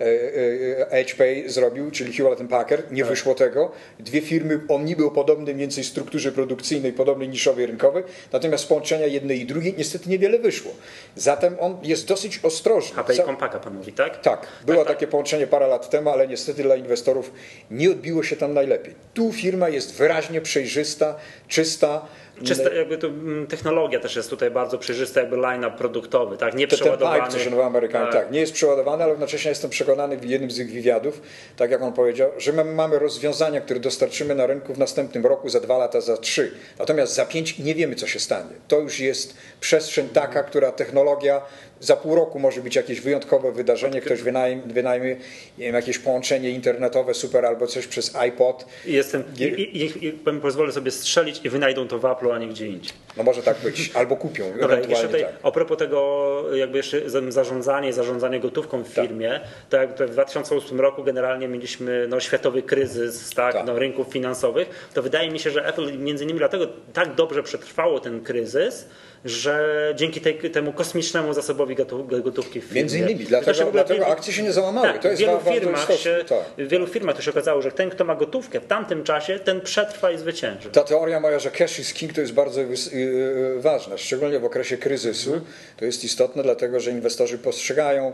e, 0.00 0.92
e, 0.92 1.04
HP 1.04 1.24
zrobił, 1.50 1.90
czyli 1.90 2.12
Hewlett 2.12 2.48
Packard, 2.50 2.92
nie 2.92 3.02
tak. 3.02 3.10
wyszło 3.10 3.34
tego. 3.34 3.72
Dwie 3.98 4.20
firmy 4.20 4.60
o 4.68 4.78
niby 4.78 5.04
o 5.04 5.10
podobnej 5.10 5.54
mniej 5.54 5.66
więcej 5.66 5.84
strukturze 5.84 6.32
produkcyjnej, 6.32 6.92
podobnej 6.92 7.28
niszowej 7.28 7.66
rynkowej, 7.66 8.04
natomiast 8.32 8.68
połączenia 8.68 9.06
jednej 9.06 9.40
i 9.40 9.46
drugiej 9.46 9.74
niestety 9.78 10.10
niewiele 10.10 10.38
wyszło. 10.38 10.72
Zatem 11.16 11.56
on 11.60 11.78
jest 11.82 12.06
dosyć 12.06 12.40
ostrożny. 12.42 12.96
HP 12.96 13.14
i 13.14 13.16
Compaka 13.16 13.58
pan 13.58 13.74
mówi, 13.74 13.92
tak? 13.92 14.20
Tak, 14.20 14.46
było 14.66 14.78
tak, 14.78 14.86
tak. 14.86 14.96
takie 14.96 15.06
połączenie 15.06 15.46
parę 15.46 15.66
lat 15.66 15.90
temu, 15.90 16.10
ale 16.10 16.28
niestety 16.28 16.62
dla 16.62 16.76
inwestorów 16.76 17.32
nie 17.70 17.90
odbiło 17.90 18.22
się 18.22 18.36
tam 18.36 18.54
najlepiej. 18.54 18.94
Tu 19.14 19.32
firma 19.32 19.68
jest 19.68 19.94
wyraźnie 19.94 20.40
przejrzysta, 20.40 21.16
czysta, 21.48 22.06
Czysta, 22.44 22.74
jakby 22.74 22.98
to, 22.98 23.06
mm, 23.06 23.46
technologia 23.46 24.00
też 24.00 24.16
jest 24.16 24.30
tutaj 24.30 24.50
bardzo 24.50 24.78
przejrzysta, 24.78 25.20
jakby 25.20 25.36
line-up 25.36 25.76
produktowy, 25.78 26.36
tak? 26.36 26.54
Nie 26.54 26.68
przeładowany. 26.68 27.32
Ten 27.32 27.52
co 27.52 27.64
Amerykanie, 27.64 28.12
tak. 28.12 28.14
tak. 28.14 28.32
Nie 28.32 28.40
jest 28.40 28.52
przeładowany, 28.52 29.02
ale 29.02 29.12
jednocześnie 29.12 29.48
jestem 29.48 29.70
przekonany 29.70 30.16
w 30.16 30.24
jednym 30.24 30.50
z 30.50 30.58
ich 30.58 30.72
wywiadów, 30.72 31.22
tak 31.56 31.70
jak 31.70 31.82
on 31.82 31.92
powiedział, 31.92 32.30
że 32.38 32.52
my 32.52 32.64
mamy 32.64 32.98
rozwiązania, 32.98 33.60
które 33.60 33.80
dostarczymy 33.80 34.34
na 34.34 34.46
rynku 34.46 34.74
w 34.74 34.78
następnym 34.78 35.26
roku, 35.26 35.48
za 35.48 35.60
dwa 35.60 35.78
lata, 35.78 36.00
za 36.00 36.16
trzy. 36.16 36.52
Natomiast 36.78 37.14
za 37.14 37.26
pięć 37.26 37.58
nie 37.58 37.74
wiemy, 37.74 37.94
co 37.94 38.06
się 38.06 38.18
stanie. 38.18 38.50
To 38.68 38.78
już 38.78 39.00
jest 39.00 39.34
przestrzeń 39.60 40.08
taka, 40.08 40.42
która 40.42 40.72
technologia 40.72 41.42
za 41.80 41.96
pół 41.96 42.14
roku 42.14 42.38
może 42.38 42.60
być 42.60 42.76
jakieś 42.76 43.00
wyjątkowe 43.00 43.52
wydarzenie, 43.52 44.00
ktoś 44.00 44.22
wynajmie, 44.22 44.62
wynajmie 44.66 45.16
jakieś 45.58 45.98
połączenie 45.98 46.50
internetowe 46.50 47.14
super 47.14 47.46
albo 47.46 47.66
coś 47.66 47.86
przez 47.86 48.16
iPod. 48.16 48.66
I 48.86 48.92
jestem, 48.92 49.24
i, 49.38 49.44
i, 49.44 50.06
i, 50.06 50.12
pozwolę 50.42 50.72
sobie 50.72 50.90
strzelić 50.90 51.40
i 51.44 51.48
wynajdą 51.48 51.88
to 51.88 51.98
w 51.98 52.04
Apple, 52.04 52.32
a 52.32 52.38
nie 52.38 52.48
gdzie 52.48 52.66
indziej. 52.66 52.92
No 53.16 53.22
może 53.22 53.42
tak 53.42 53.58
być, 53.58 53.90
albo 53.94 54.16
kupią. 54.16 54.44
Dobra, 54.60 54.80
jeszcze 54.80 55.06
tutaj, 55.06 55.22
tak. 55.22 55.32
A 55.42 55.50
propos 55.50 55.78
tego 55.78 56.44
jakby 56.54 56.76
jeszcze 56.76 57.00
zarządzanie, 57.28 57.92
zarządzanie 57.92 58.40
gotówką 58.40 58.82
w 58.82 58.94
tak. 58.94 59.04
firmie, 59.04 59.40
to 59.70 59.76
jak 59.76 59.90
w 59.94 60.10
2008 60.10 60.80
roku 60.80 61.04
generalnie 61.04 61.48
mieliśmy 61.48 62.06
no, 62.08 62.20
światowy 62.20 62.62
kryzys 62.62 63.30
tak, 63.34 63.54
tak. 63.54 63.66
No, 63.66 63.78
rynków 63.78 64.12
finansowych, 64.12 64.90
to 64.94 65.02
wydaje 65.02 65.30
mi 65.30 65.38
się, 65.38 65.50
że 65.50 65.66
Apple 65.66 65.98
między 65.98 66.24
innymi 66.24 66.38
dlatego 66.38 66.66
tak 66.92 67.14
dobrze 67.14 67.42
przetrwało 67.42 68.00
ten 68.00 68.20
kryzys, 68.20 68.88
że 69.24 69.94
dzięki 69.96 70.20
tej, 70.20 70.50
temu 70.50 70.72
kosmicznemu 70.72 71.32
zasobowi 71.32 71.76
gotówki 72.24 72.60
w 72.60 72.64
firmie. 72.64 72.80
Między 72.80 72.98
innymi, 72.98 73.24
dlatego, 73.24 73.72
dlatego 73.72 74.06
akcje 74.06 74.32
się 74.32 74.42
nie 74.42 74.52
załamały. 74.52 74.88
Tak, 74.88 75.02
to 75.02 75.08
jest 75.08 75.22
wielu, 75.22 75.40
firmach 75.52 75.92
się, 75.98 76.24
tak. 76.28 76.38
w 76.58 76.68
wielu 76.68 76.86
firmach 76.86 77.16
to 77.16 77.22
się 77.22 77.30
okazało, 77.30 77.62
że 77.62 77.72
ten, 77.72 77.90
kto 77.90 78.04
ma 78.04 78.14
gotówkę 78.14 78.60
w 78.60 78.66
tamtym 78.66 79.04
czasie, 79.04 79.38
ten 79.38 79.60
przetrwa 79.60 80.10
i 80.10 80.18
zwycięży. 80.18 80.70
Ta 80.70 80.82
teoria 80.82 81.20
moja, 81.20 81.38
że 81.38 81.50
cash 81.50 81.78
is 81.78 81.94
king, 81.94 82.12
to 82.12 82.20
jest 82.20 82.32
bardzo 82.32 82.60
y, 82.60 82.66
y, 82.94 83.60
ważna, 83.60 83.98
szczególnie 83.98 84.38
w 84.38 84.44
okresie 84.44 84.76
kryzysu. 84.76 85.34
Mhm. 85.34 85.52
To 85.76 85.84
jest 85.84 86.04
istotne, 86.04 86.42
dlatego 86.42 86.80
że 86.80 86.90
inwestorzy 86.90 87.38
postrzegają 87.38 88.12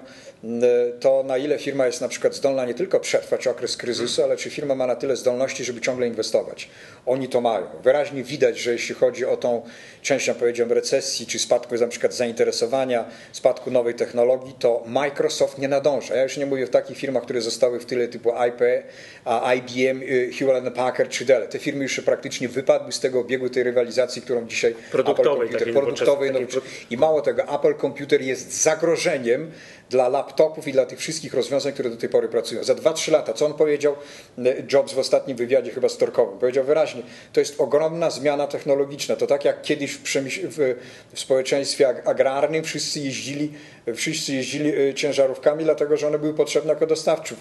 to, 1.00 1.22
na 1.22 1.36
ile 1.36 1.58
firma 1.58 1.86
jest 1.86 2.00
na 2.00 2.08
przykład 2.08 2.34
zdolna 2.34 2.64
nie 2.64 2.74
tylko 2.74 3.00
przetrwać 3.00 3.46
okres 3.46 3.76
kryzysu, 3.76 4.22
ale 4.22 4.36
czy 4.36 4.50
firma 4.50 4.74
ma 4.74 4.86
na 4.86 4.96
tyle 4.96 5.16
zdolności, 5.16 5.64
żeby 5.64 5.80
ciągle 5.80 6.06
inwestować. 6.06 6.68
Oni 7.06 7.28
to 7.28 7.40
mają. 7.40 7.66
Wyraźnie 7.82 8.24
widać, 8.24 8.58
że 8.58 8.72
jeśli 8.72 8.94
chodzi 8.94 9.24
o 9.24 9.36
tą 9.36 9.62
część, 10.02 10.26
jak 10.26 10.36
powiedziałem, 10.36 10.72
recesji, 10.72 10.95
czy 11.26 11.38
spadku 11.38 11.74
na 11.74 11.88
przykład 11.88 12.14
zainteresowania, 12.14 13.04
spadku 13.32 13.70
nowej 13.70 13.94
technologii, 13.94 14.54
to 14.58 14.84
Microsoft 14.86 15.58
nie 15.58 15.68
nadąża. 15.68 16.14
Ja 16.14 16.22
już 16.22 16.36
nie 16.36 16.46
mówię 16.46 16.64
o 16.64 16.68
takich 16.68 16.98
firmach, 16.98 17.22
które 17.22 17.40
zostały 17.40 17.80
w 17.80 17.86
tyle 17.86 18.08
typu 18.08 18.32
IP, 18.48 18.60
IBM, 19.56 20.02
y, 20.02 20.30
Hewlett 20.38 20.74
Packard 20.74 21.10
czy 21.10 21.24
Dell. 21.24 21.48
Te 21.48 21.58
firmy 21.58 21.82
już 21.82 22.00
praktycznie 22.00 22.48
wypadły 22.48 22.92
z 22.92 23.00
tego 23.00 23.20
obiegu 23.20 23.50
tej 23.50 23.62
rywalizacji, 23.62 24.22
którą 24.22 24.46
dzisiaj 24.46 24.74
produktowej, 24.90 25.48
Apple 25.48 25.58
Computer, 25.58 25.72
produktowej 25.72 26.32
no, 26.32 26.38
i 26.90 26.96
mało 26.96 27.20
tego, 27.20 27.42
Apple 27.42 27.74
Computer 27.80 28.22
jest 28.22 28.62
zagrożeniem 28.62 29.50
dla 29.90 30.08
laptopów 30.08 30.68
i 30.68 30.72
dla 30.72 30.86
tych 30.86 30.98
wszystkich 30.98 31.34
rozwiązań, 31.34 31.72
które 31.72 31.90
do 31.90 31.96
tej 31.96 32.08
pory 32.08 32.28
pracują. 32.28 32.64
Za 32.64 32.74
2-3 32.74 33.12
lata, 33.12 33.32
co 33.32 33.46
on 33.46 33.54
powiedział, 33.54 33.96
e, 34.38 34.54
Jobs 34.72 34.92
w 34.92 34.98
ostatnim 34.98 35.36
wywiadzie 35.36 35.70
chyba 35.70 35.88
storkowym, 35.88 36.38
powiedział 36.38 36.64
wyraźnie, 36.64 37.02
to 37.32 37.40
jest 37.40 37.60
ogromna 37.60 38.10
zmiana 38.10 38.46
technologiczna. 38.46 39.16
To 39.16 39.26
tak 39.26 39.44
jak 39.44 39.62
kiedyś 39.62 39.92
w, 39.92 40.02
w, 40.02 40.76
w 41.12 41.20
społeczeństwie 41.20 41.88
agrarnym 42.04 42.64
wszyscy 42.64 43.00
jeździli 43.00 43.52
wszyscy 43.94 44.34
jeździli 44.34 44.88
e, 44.88 44.94
ciężarówkami, 44.94 45.64
dlatego 45.64 45.96
że 45.96 46.06
one 46.06 46.18
były 46.18 46.34
potrzebne 46.34 46.72
jako 46.72 46.86
dostawców. 46.86 47.38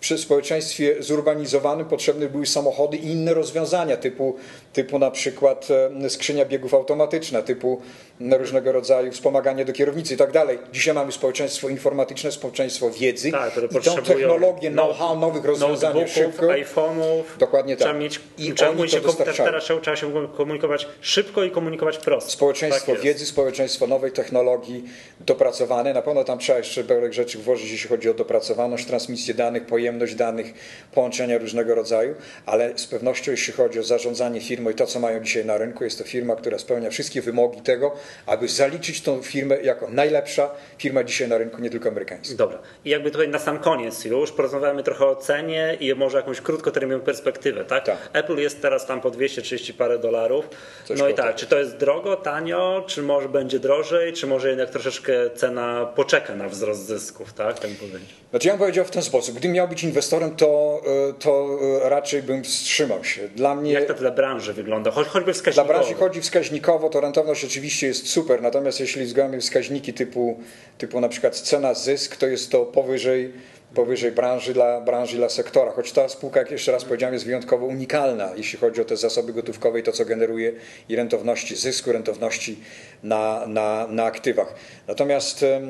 W 0.00 0.20
społeczeństwie 0.20 1.02
zurbanizowanym 1.02 1.86
potrzebne 1.86 2.28
były 2.28 2.46
samochody 2.46 2.96
i 2.96 3.06
inne 3.06 3.34
rozwiązania, 3.34 3.96
typu, 3.96 4.36
typu 4.72 4.98
na 4.98 5.10
przykład 5.10 5.68
e, 6.04 6.10
skrzynia 6.10 6.44
biegów 6.44 6.74
automatyczna, 6.74 7.42
typu 7.42 7.80
różnego 8.20 8.72
rodzaju 8.72 9.12
wspomaganie 9.12 9.64
do 9.64 9.72
kierownicy 9.72 10.14
i 10.14 10.16
tak 10.16 10.32
dalej. 10.32 10.58
Dzisiaj 10.72 10.94
mamy 10.94 11.12
społeczeństwo 11.12 11.68
informatyczne, 11.82 12.32
społeczeństwo 12.32 12.90
wiedzy 12.90 13.32
tak, 13.32 13.52
i 13.70 13.80
tą 13.80 13.96
technologię, 13.96 14.70
know-how, 14.70 15.18
nowych 15.18 15.44
rozwiązań 15.44 16.08
szybko. 16.08 16.46
iPhone'ów. 16.46 17.22
Dokładnie 17.38 17.76
tak. 17.76 17.86
Trzeba 17.86 18.00
mieć, 18.00 18.20
I 18.38 18.52
trzeba 18.52 18.70
oni 18.70 18.88
się 18.88 19.00
teraz 19.36 19.64
trzeba 19.82 19.96
się 19.96 20.12
komunikować 20.36 20.88
szybko 21.00 21.44
i 21.44 21.50
komunikować 21.50 21.98
prosto. 21.98 22.30
Społeczeństwo 22.30 22.92
tak 22.92 23.00
wiedzy, 23.00 23.26
społeczeństwo 23.26 23.86
nowej 23.86 24.12
technologii 24.12 24.84
dopracowane 25.20 25.92
na 25.94 26.02
pewno 26.02 26.24
tam 26.24 26.38
trzeba 26.38 26.58
jeszcze 26.58 26.84
parę 26.84 27.12
rzeczy 27.12 27.38
włożyć, 27.38 27.70
jeśli 27.70 27.88
chodzi 27.88 28.10
o 28.10 28.14
dopracowaność, 28.14 28.86
transmisję 28.86 29.34
danych, 29.34 29.66
pojemność 29.66 30.14
danych, 30.14 30.54
połączenia 30.92 31.38
różnego 31.38 31.74
rodzaju, 31.74 32.14
ale 32.46 32.78
z 32.78 32.86
pewnością 32.86 33.30
jeśli 33.30 33.52
chodzi 33.52 33.78
o 33.78 33.82
zarządzanie 33.82 34.40
firmą 34.40 34.70
i 34.70 34.74
to, 34.74 34.86
co 34.86 35.00
mają 35.00 35.20
dzisiaj 35.20 35.44
na 35.44 35.58
rynku, 35.58 35.84
jest 35.84 35.98
to 35.98 36.04
firma, 36.04 36.36
która 36.36 36.58
spełnia 36.58 36.90
wszystkie 36.90 37.22
wymogi 37.22 37.60
tego, 37.60 37.94
aby 38.26 38.48
zaliczyć 38.48 39.00
tą 39.00 39.22
firmę 39.22 39.62
jako 39.62 39.88
najlepsza 39.90 40.50
firma 40.78 41.04
dzisiaj 41.04 41.28
na 41.28 41.38
rynku, 41.38 41.62
nie 41.62 41.70
tylko 41.72 41.88
amerykańska. 41.88 42.34
Dobra. 42.34 42.58
I 42.84 42.90
jakby 42.90 43.10
tutaj 43.10 43.28
na 43.28 43.38
sam 43.38 43.58
koniec 43.58 44.04
już 44.04 44.32
porozmawiamy 44.32 44.82
trochę 44.82 45.06
o 45.06 45.16
cenie 45.16 45.76
i 45.80 45.94
może 45.94 46.16
jakąś 46.16 46.40
krótkoterminową 46.40 47.04
perspektywę, 47.04 47.64
tak? 47.64 47.86
tak? 47.86 48.10
Apple 48.12 48.36
jest 48.36 48.62
teraz 48.62 48.86
tam 48.86 49.00
po 49.00 49.10
230 49.10 49.74
parę 49.74 49.98
dolarów. 49.98 50.48
Coś 50.84 50.98
no 50.98 51.08
i 51.08 51.14
tak, 51.14 51.36
czy 51.36 51.46
to 51.46 51.58
jest 51.58 51.76
drogo, 51.76 52.16
tanio, 52.16 52.84
czy 52.86 53.02
może 53.02 53.28
będzie 53.28 53.58
drożej, 53.58 54.12
czy 54.12 54.26
może 54.26 54.48
jednak 54.48 54.70
troszeczkę 54.70 55.12
cena 55.34 55.86
poczeka 55.86 56.36
na 56.36 56.48
wzrost 56.48 56.86
zysków, 56.86 57.32
tak? 57.32 57.58
Tak 57.58 57.70
powiedzieć. 57.70 58.14
Znaczy 58.30 58.48
ja 58.48 58.54
bym 58.54 58.58
powiedział 58.58 58.84
w 58.84 58.90
ten 58.90 59.02
sposób. 59.02 59.34
Gdybym 59.34 59.54
miał 59.54 59.68
być 59.68 59.84
inwestorem, 59.84 60.36
to, 60.36 60.80
e, 61.08 61.12
to 61.12 61.58
e, 61.84 61.88
raczej 61.88 62.22
bym 62.22 62.44
wstrzymał 62.44 63.04
się. 63.04 63.28
Dla 63.28 63.54
mnie... 63.54 63.72
Jak 63.72 63.86
to 63.86 63.94
dla 63.94 64.10
branży 64.10 64.52
wygląda? 64.52 64.90
Cho 64.90 65.04
choćby 65.04 65.32
wskaźnikowo. 65.32 65.68
Dla 65.68 65.74
branży 65.74 65.94
chodzi 65.94 66.20
wskaźnikowo, 66.20 66.88
to 66.88 67.00
rentowność 67.00 67.44
oczywiście 67.44 67.86
jest 67.86 68.08
super, 68.08 68.42
natomiast 68.42 68.80
jeśli 68.80 69.04
względamy 69.04 69.40
wskaźniki 69.40 69.92
typu, 69.92 70.40
typu 70.78 71.00
na 71.00 71.08
przykład 71.08 71.36
cena 71.36 71.61
zysk, 71.74 72.16
to 72.16 72.26
jest 72.26 72.50
to 72.50 72.66
powyżej 72.66 73.32
powyżej 73.74 74.12
branży 74.12 74.54
dla, 74.54 74.80
branży 74.80 75.16
dla 75.16 75.28
sektora. 75.28 75.72
Choć 75.72 75.92
ta 75.92 76.08
spółka, 76.08 76.40
jak 76.40 76.50
jeszcze 76.50 76.72
raz 76.72 76.84
powiedziałem, 76.84 77.14
jest 77.14 77.26
wyjątkowo 77.26 77.66
unikalna, 77.66 78.30
jeśli 78.36 78.58
chodzi 78.58 78.80
o 78.80 78.84
te 78.84 78.96
zasoby 78.96 79.32
gotówkowe 79.32 79.80
i 79.80 79.82
to, 79.82 79.92
co 79.92 80.04
generuje 80.04 80.52
i 80.88 80.96
rentowności 80.96 81.56
zysku, 81.56 81.92
rentowności 81.92 82.58
na, 83.02 83.44
na, 83.46 83.86
na 83.86 84.04
aktywach. 84.04 84.54
Natomiast 84.88 85.42
e, 85.42 85.60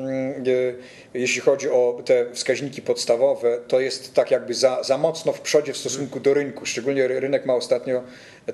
jeśli 1.13 1.41
chodzi 1.41 1.69
o 1.69 2.01
te 2.05 2.25
wskaźniki 2.33 2.81
podstawowe, 2.81 3.59
to 3.67 3.79
jest 3.79 4.13
tak 4.13 4.31
jakby 4.31 4.53
za, 4.53 4.83
za 4.83 4.97
mocno 4.97 5.33
w 5.33 5.41
przodzie 5.41 5.73
w 5.73 5.77
stosunku 5.77 6.19
do 6.19 6.33
rynku. 6.33 6.65
Szczególnie 6.65 7.07
rynek 7.07 7.45
ma 7.45 7.53
ostatnio 7.55 8.03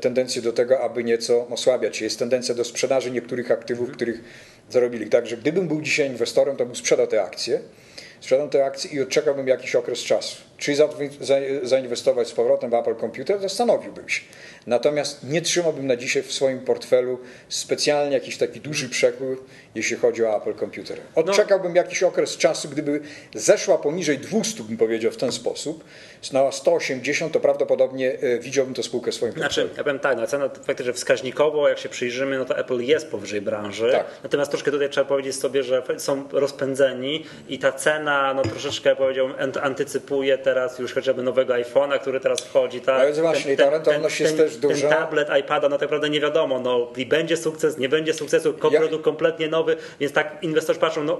tendencję 0.01 0.41
do 0.41 0.53
tego, 0.53 0.79
aby 0.81 1.03
nieco 1.03 1.47
osłabiać. 1.47 2.01
Jest 2.01 2.19
tendencja 2.19 2.55
do 2.55 2.63
sprzedaży 2.63 3.11
niektórych 3.11 3.51
aktywów, 3.51 3.91
których 3.91 4.21
zarobili. 4.69 5.09
Także 5.09 5.37
gdybym 5.37 5.67
był 5.67 5.81
dzisiaj 5.81 6.07
inwestorem, 6.07 6.57
to 6.57 6.65
bym 6.65 6.75
sprzedał 6.75 7.07
te 7.07 7.23
akcje 7.23 7.59
sprzedam 8.21 8.49
te 8.49 8.65
akcje 8.65 8.91
i 8.91 9.01
odczekałbym 9.01 9.47
jakiś 9.47 9.75
okres 9.75 9.99
czasu. 9.99 10.48
Czy 10.59 10.75
zainwestować 11.63 12.27
z 12.27 12.31
powrotem 12.31 12.69
w 12.69 12.73
Apple 12.73 12.95
Computer, 12.95 13.39
zastanowiłbym 13.39 14.09
się. 14.09 14.21
Natomiast 14.67 15.23
nie 15.23 15.41
trzymałbym 15.41 15.87
na 15.87 15.95
dzisiaj 15.95 16.23
w 16.23 16.31
swoim 16.31 16.59
portfelu 16.59 17.19
specjalnie 17.49 18.13
jakiś 18.13 18.37
taki 18.37 18.61
duży 18.61 18.89
przepływ, 18.89 19.39
jeśli 19.75 19.97
chodzi 19.97 20.25
o 20.25 20.37
Apple 20.37 20.59
Computer. 20.59 20.97
Odczekałbym 21.15 21.75
jakiś 21.75 22.03
okres 22.03 22.37
czasu, 22.37 22.69
gdyby 22.69 23.01
zeszła 23.35 23.77
poniżej 23.77 24.17
200, 24.17 24.63
bym 24.63 24.77
powiedział 24.77 25.11
w 25.11 25.17
ten 25.17 25.31
sposób, 25.31 25.83
na 26.33 26.51
180, 26.51 27.33
to 27.33 27.39
prawdopodobnie 27.39 28.19
e, 28.19 28.39
widziałbym 28.39 28.73
to 28.73 28.83
spółkę 28.83 29.11
w 29.11 29.15
swoim 29.15 29.33
portfelu. 29.33 29.53
Znaczy, 29.67 29.77
ja 29.77 29.83
powiem 29.83 29.99
tak, 29.99 30.17
na 30.17 30.27
cenę 30.27 30.49
faktycznie 30.63 30.93
wskaźnikowo, 30.93 31.69
jak 31.69 31.79
się 31.79 31.89
przyjrzymy, 31.89 32.37
no 32.37 32.45
to 32.45 32.57
Apple 32.57 32.79
jest 32.79 33.07
powyżej 33.11 33.41
branży. 33.41 33.91
Tak. 33.91 34.05
Natomiast 34.23 34.51
troszkę 34.51 34.71
tutaj 34.71 34.89
trzeba 34.89 35.05
powiedzieć 35.05 35.35
sobie, 35.35 35.63
że 35.63 35.83
są 35.97 36.23
rozpędzeni 36.31 37.25
i 37.49 37.59
ta 37.59 37.71
cena 37.71 38.33
no, 38.33 38.41
troszeczkę 38.41 38.95
powiedziałbym 38.95 39.35
antycypuje 39.61 40.37
te 40.37 40.48
teraz 40.49 40.79
już 40.79 40.93
chociażby 40.93 41.23
nowego 41.23 41.53
iPhone'a, 41.53 41.99
który 41.99 42.19
teraz 42.19 42.41
wchodzi. 42.41 42.81
Tak? 42.81 43.01
Ale 43.01 43.13
właśnie, 43.13 43.57
ten, 43.57 43.65
ta 43.65 43.71
rentowność 43.71 44.17
ten, 44.17 44.25
jest 44.25 44.37
ten, 44.37 44.47
też 44.47 44.57
duża. 44.57 44.89
Ten 44.89 44.97
tablet, 44.97 45.27
iPada, 45.39 45.69
no 45.69 45.77
tak 45.77 45.81
naprawdę 45.81 46.09
nie 46.09 46.21
wiadomo, 46.21 46.59
no 46.59 46.87
i 46.97 47.05
będzie 47.05 47.37
sukces, 47.37 47.77
nie 47.77 47.89
będzie 47.89 48.13
sukcesu, 48.13 48.53
produkt 48.53 48.91
ja... 48.91 48.99
kompletnie 48.99 49.47
nowy, 49.47 49.77
więc 49.99 50.13
tak 50.13 50.37
inwestorzy 50.41 50.79
patrzą, 50.79 51.03
no 51.03 51.19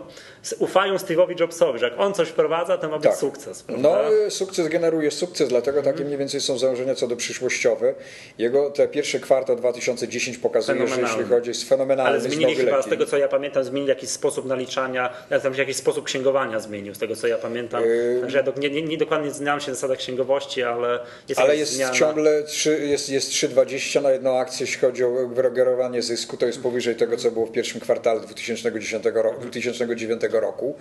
ufają 0.59 0.95
Steve'owi 0.95 1.39
Jobsowi, 1.39 1.79
że 1.79 1.85
jak 1.89 1.99
on 1.99 2.13
coś 2.13 2.29
wprowadza, 2.29 2.77
to 2.77 2.89
ma 2.89 2.97
być 2.97 3.09
tak. 3.09 3.19
sukces. 3.19 3.63
Prawda? 3.63 3.89
No 3.89 4.31
sukces 4.31 4.67
generuje 4.67 5.11
sukces, 5.11 5.49
dlatego 5.49 5.81
takie 5.81 6.03
mniej 6.03 6.17
więcej 6.17 6.41
są 6.41 6.57
założenia 6.57 6.95
co 6.95 7.07
do 7.07 7.15
przyszłościowe. 7.15 7.93
Jego 8.37 8.69
te 8.71 8.87
pierwsze 8.87 9.19
kwartał 9.19 9.55
2010 9.55 10.37
pokazuje, 10.37 10.87
że 10.87 11.01
jeśli 11.01 11.23
chodzi, 11.23 11.49
jest 11.49 11.69
fenomenalny. 11.69 12.09
Ale 12.09 12.21
zmienili 12.21 12.55
chyba, 12.55 12.71
lepiej. 12.71 12.83
z 12.83 12.89
tego 12.89 13.05
co 13.05 13.17
ja 13.17 13.27
pamiętam, 13.27 13.63
zmienili 13.63 13.89
jakiś 13.89 14.09
sposób 14.09 14.45
naliczania, 14.45 15.09
tam 15.43 15.53
jakiś 15.53 15.75
sposób 15.75 16.05
księgowania 16.05 16.59
zmienił, 16.59 16.95
z 16.95 16.99
tego 16.99 17.15
co 17.15 17.27
ja 17.27 17.37
pamiętam. 17.37 17.83
Yy... 17.83 18.19
Także 18.21 18.37
ja 18.37 18.43
nie, 18.57 18.69
nie, 18.69 18.81
nie, 18.81 18.97
dokładnie 18.97 19.18
znam 19.31 19.59
się 19.59 19.67
na 19.67 19.75
zasadach 19.75 19.97
księgowości, 19.97 20.63
ale 20.63 20.99
jest 21.27 21.41
Ale 21.41 21.57
jest 21.57 21.73
zmiana. 21.73 21.93
ciągle 21.93 22.43
3, 22.43 22.87
jest, 22.87 23.09
jest 23.09 23.31
3,20 23.31 24.01
na 24.01 24.11
jedną 24.11 24.39
akcję, 24.39 24.65
jeśli 24.65 24.81
chodzi 24.81 25.03
o 25.03 25.27
wygenerowanie 25.27 26.01
zysku, 26.01 26.37
to 26.37 26.45
jest 26.45 26.61
powyżej 26.63 26.95
tego, 26.95 27.17
co 27.17 27.31
było 27.31 27.45
w 27.45 27.51
pierwszym 27.51 27.81
kwartale 27.81 28.19
2010 28.21 29.05
roku, 29.13 29.41
2009 29.41 30.21
roku. 30.31 30.75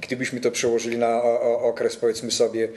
Gdybyśmy 0.00 0.40
to 0.40 0.50
przełożyli 0.50 0.98
na 0.98 1.22
okres, 1.62 1.96
powiedzmy 1.96 2.30
sobie, 2.30 2.68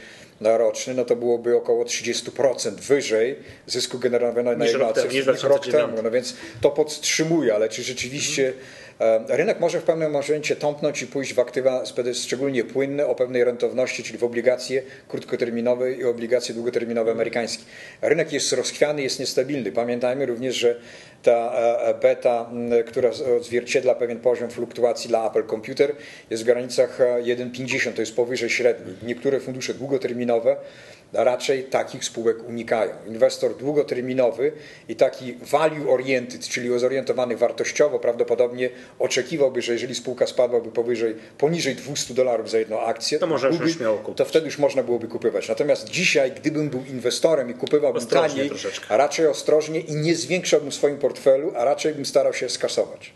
na 0.42 0.58
roczny, 0.58 0.94
no 0.94 1.06
to 1.06 1.16
byłoby 1.16 1.58
około 1.58 1.84
30% 1.84 2.72
wyżej 2.72 3.36
zysku 3.68 4.00
generowanego 4.00 4.58
na 4.58 4.66
jedną 4.66 4.90
akcję 4.90 5.10
niż 5.10 5.44
rok 5.44 5.68
temu. 5.68 6.02
No 6.04 6.12
więc 6.12 6.36
to 6.62 6.72
podtrzymuje, 6.72 7.56
ale 7.56 7.70
czy 7.70 7.84
rzeczywiście 7.84 8.54
rynek 9.28 9.60
może 9.60 9.80
w 9.80 9.84
pewnym 9.84 10.12
momencie 10.12 10.56
tąpnąć 10.56 11.02
i 11.02 11.08
pójść 11.08 11.34
w 11.34 11.40
aktywa 11.40 11.84
szczególnie 12.14 12.64
płynne 12.64 13.08
o 13.08 13.16
pewnej 13.16 13.44
rentowności, 13.44 14.04
czyli 14.04 14.20
w 14.20 14.24
obligacje 14.24 14.84
krótkoterminowe 15.08 15.94
i 15.94 16.04
obligacje 16.04 16.56
długoterminowe 16.56 17.12
amerykańskie. 17.12 17.64
Rynek 18.02 18.34
jest 18.34 18.54
rozchwiany, 18.54 19.02
jest 19.02 19.20
niestabilny. 19.20 19.72
Pamiętajmy 19.72 20.26
również, 20.26 20.56
że 20.56 20.80
ta 21.24 21.54
e, 21.56 21.82
e, 21.82 21.94
beta, 21.94 22.50
która 22.88 23.10
odzwierciedla 23.38 23.96
pewien 23.96 24.20
poziom 24.20 24.50
fluktuacji 24.50 25.08
dla 25.08 25.28
Apple 25.28 25.48
Computer 25.48 25.96
jest 26.30 26.44
w 26.44 26.46
granicach 26.46 27.00
1,50, 27.24 27.90
e, 27.90 27.94
to 27.94 28.02
jest 28.02 28.16
powyżej 28.16 28.50
średniej. 28.50 28.96
Niektóre 29.04 29.40
fundusze 29.40 29.74
długoterminowe 29.74 30.56
raczej 31.24 31.64
takich 31.64 32.06
spółek 32.06 32.50
unikają. 32.50 32.92
Inwestor 33.08 33.56
długoterminowy 33.58 34.52
i 34.90 34.96
taki 34.96 35.34
value 35.34 35.94
oriented, 35.94 36.48
czyli 36.48 36.80
zorientowany 36.80 37.38
wartościowo, 37.38 38.00
prawdopodobnie 38.00 38.70
oczekiwałby, 39.00 39.62
że 39.62 39.74
jeżeli 39.74 39.96
spółka 39.96 40.28
spadłaby 40.28 40.72
powyżej, 40.72 41.16
poniżej 41.38 41.76
200 41.76 42.14
dolarów 42.14 42.50
za 42.50 42.60
jedną 42.60 42.80
akcję, 42.82 43.20
to, 43.20 43.28
może 43.28 43.50
byłby, 43.50 43.74
to 44.16 44.26
wtedy 44.26 44.46
już 44.46 44.58
można 44.58 44.84
byłoby 44.84 45.08
kupywać. 45.08 45.50
Natomiast 45.50 45.90
dzisiaj, 45.90 46.32
gdybym 46.32 46.70
był 46.70 46.84
inwestorem 46.86 47.50
i 47.50 47.54
kupowałbym 47.54 48.06
taniej, 48.06 48.52
a 48.90 48.98
raczej 48.98 49.28
ostrożnie 49.28 49.80
i 49.80 49.96
nie 49.96 50.16
zwiększałbym 50.16 50.72
w 50.72 50.76
swoim 50.76 50.98
portfelu, 50.98 51.54
a 51.56 51.66
raczej 51.66 51.94
bym 51.94 52.06
starał 52.06 52.34
się 52.34 52.50
skasować. 52.50 53.14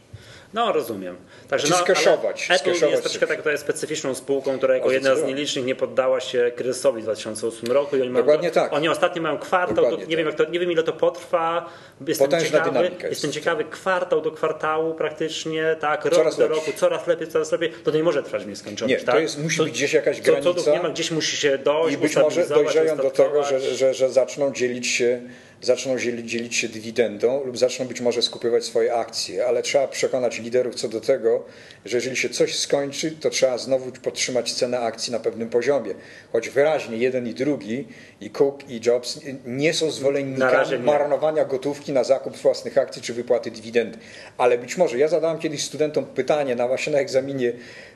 No, 0.53 0.71
rozumiem. 0.71 1.15
Także 1.49 1.67
no, 1.69 1.75
skaszować. 1.75 2.45
Apple 2.45 2.59
skaszować 2.59 2.91
jest 2.91 3.03
troszkę 3.03 3.27
tak, 3.27 3.41
to 3.41 3.49
jest 3.49 3.63
specyficzną 3.63 4.15
spółką, 4.15 4.57
która 4.57 4.75
jako 4.75 4.91
jedna 4.91 5.15
z 5.15 5.23
nielicznych 5.23 5.65
nie 5.65 5.75
poddała 5.75 6.19
się 6.19 6.51
kryzysowi 6.55 7.01
w 7.01 7.03
2008 7.03 7.71
roku. 7.71 7.97
I 7.97 8.01
oni 8.01 8.13
Dokładnie 8.13 8.49
mają, 8.49 8.53
tak. 8.53 8.73
Oni 8.73 8.89
ostatnio 8.89 9.21
mają 9.21 9.38
kwartał, 9.38 9.85
do, 9.85 9.91
nie, 9.91 9.97
tak. 9.97 10.07
wiem, 10.07 10.25
jak 10.25 10.35
to, 10.35 10.49
nie 10.49 10.59
wiem 10.59 10.71
ile 10.71 10.83
to 10.83 10.93
potrwa. 10.93 11.69
Jestem 12.07 12.27
Potężna 12.27 12.65
ciekawy, 12.65 12.91
jestem 13.09 13.31
ciekawy, 13.31 13.63
kwartał 13.63 14.21
do 14.21 14.31
kwartału 14.31 14.93
praktycznie, 14.93 15.75
tak, 15.79 16.05
rok 16.05 16.13
coraz 16.13 16.38
do 16.38 16.43
lepszy. 16.43 16.59
roku, 16.59 16.71
coraz 16.77 17.07
lepiej, 17.07 17.27
coraz 17.27 17.51
lepiej. 17.51 17.71
To 17.83 17.91
nie 17.91 18.03
może 18.03 18.23
trwać 18.23 18.43
w 18.43 18.47
nieskończoność. 18.47 18.99
Nie, 18.99 19.05
tak? 19.05 19.15
to 19.15 19.21
jest, 19.21 19.43
musi 19.43 19.57
to, 19.57 19.63
być 19.63 19.73
gdzieś 19.73 19.93
jakaś 19.93 20.21
granica. 20.21 20.53
Co, 20.53 20.62
co, 20.63 20.71
nie 20.71 20.81
ma, 20.81 20.89
gdzieś 20.89 21.12
musi 21.12 21.38
się 21.38 21.57
dojść, 21.57 21.97
I 21.97 22.01
być 22.01 22.15
może 22.15 22.47
dojrzeją 22.47 22.97
do 22.97 23.12
tego, 23.12 23.43
że, 23.43 23.59
że, 23.59 23.93
że 23.93 24.09
zaczną 24.09 24.53
dzielić 24.53 24.88
się 24.88 25.21
zaczną 25.62 25.98
dzielić 26.24 26.56
się 26.56 26.69
dywidendą 26.69 27.43
lub 27.43 27.58
zaczną 27.58 27.86
być 27.86 28.02
może 28.02 28.22
skupywać 28.22 28.65
swoje 28.65 28.93
akcje, 28.93 29.45
ale 29.45 29.63
trzeba 29.63 29.88
przekonać 29.88 30.39
liderów 30.39 30.76
co 30.76 30.89
do 30.89 31.02
tego, 31.02 31.45
że 31.86 31.98
jeżeli 31.98 32.15
się 32.15 32.30
coś 32.30 32.60
skończy, 32.60 33.12
to 33.12 33.30
trzeba 33.30 33.58
znowu 33.58 33.91
podtrzymać 33.91 34.54
cenę 34.54 34.80
akcji 34.80 35.12
na 35.12 35.19
pewnym 35.19 35.50
poziomie. 35.50 35.93
Choć 36.32 36.50
wyraźnie 36.50 36.98
jeden 36.98 37.28
i 37.28 37.34
drugi, 37.34 37.88
i 38.22 38.30
Cook 38.30 38.69
i 38.69 38.82
Jobs 38.86 39.19
nie 39.45 39.74
są 39.74 39.91
zwolennikami 39.91 40.80
marnowania 40.80 41.45
gotówki 41.45 41.91
na 41.91 42.04
zakup 42.04 42.38
własnych 42.38 42.78
akcji 42.78 43.02
czy 43.02 43.13
wypłaty 43.13 43.52
dywidendy. 43.52 43.98
Ale 44.38 44.58
być 44.58 44.78
może, 44.78 44.98
ja 44.98 45.08
zadałem 45.08 45.39
kiedyś 45.39 45.63
studentom 45.63 46.06
pytanie 46.06 46.56
na 46.56 46.67
właśnie 46.67 46.93
na 46.93 47.00
egzaminie 47.00 47.54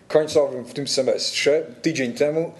końcowym 0.07 0.65
w 0.65 0.73
tym 0.73 0.87
semestrze, 0.87 1.65
tydzień 1.81 2.13
temu, 2.13 2.51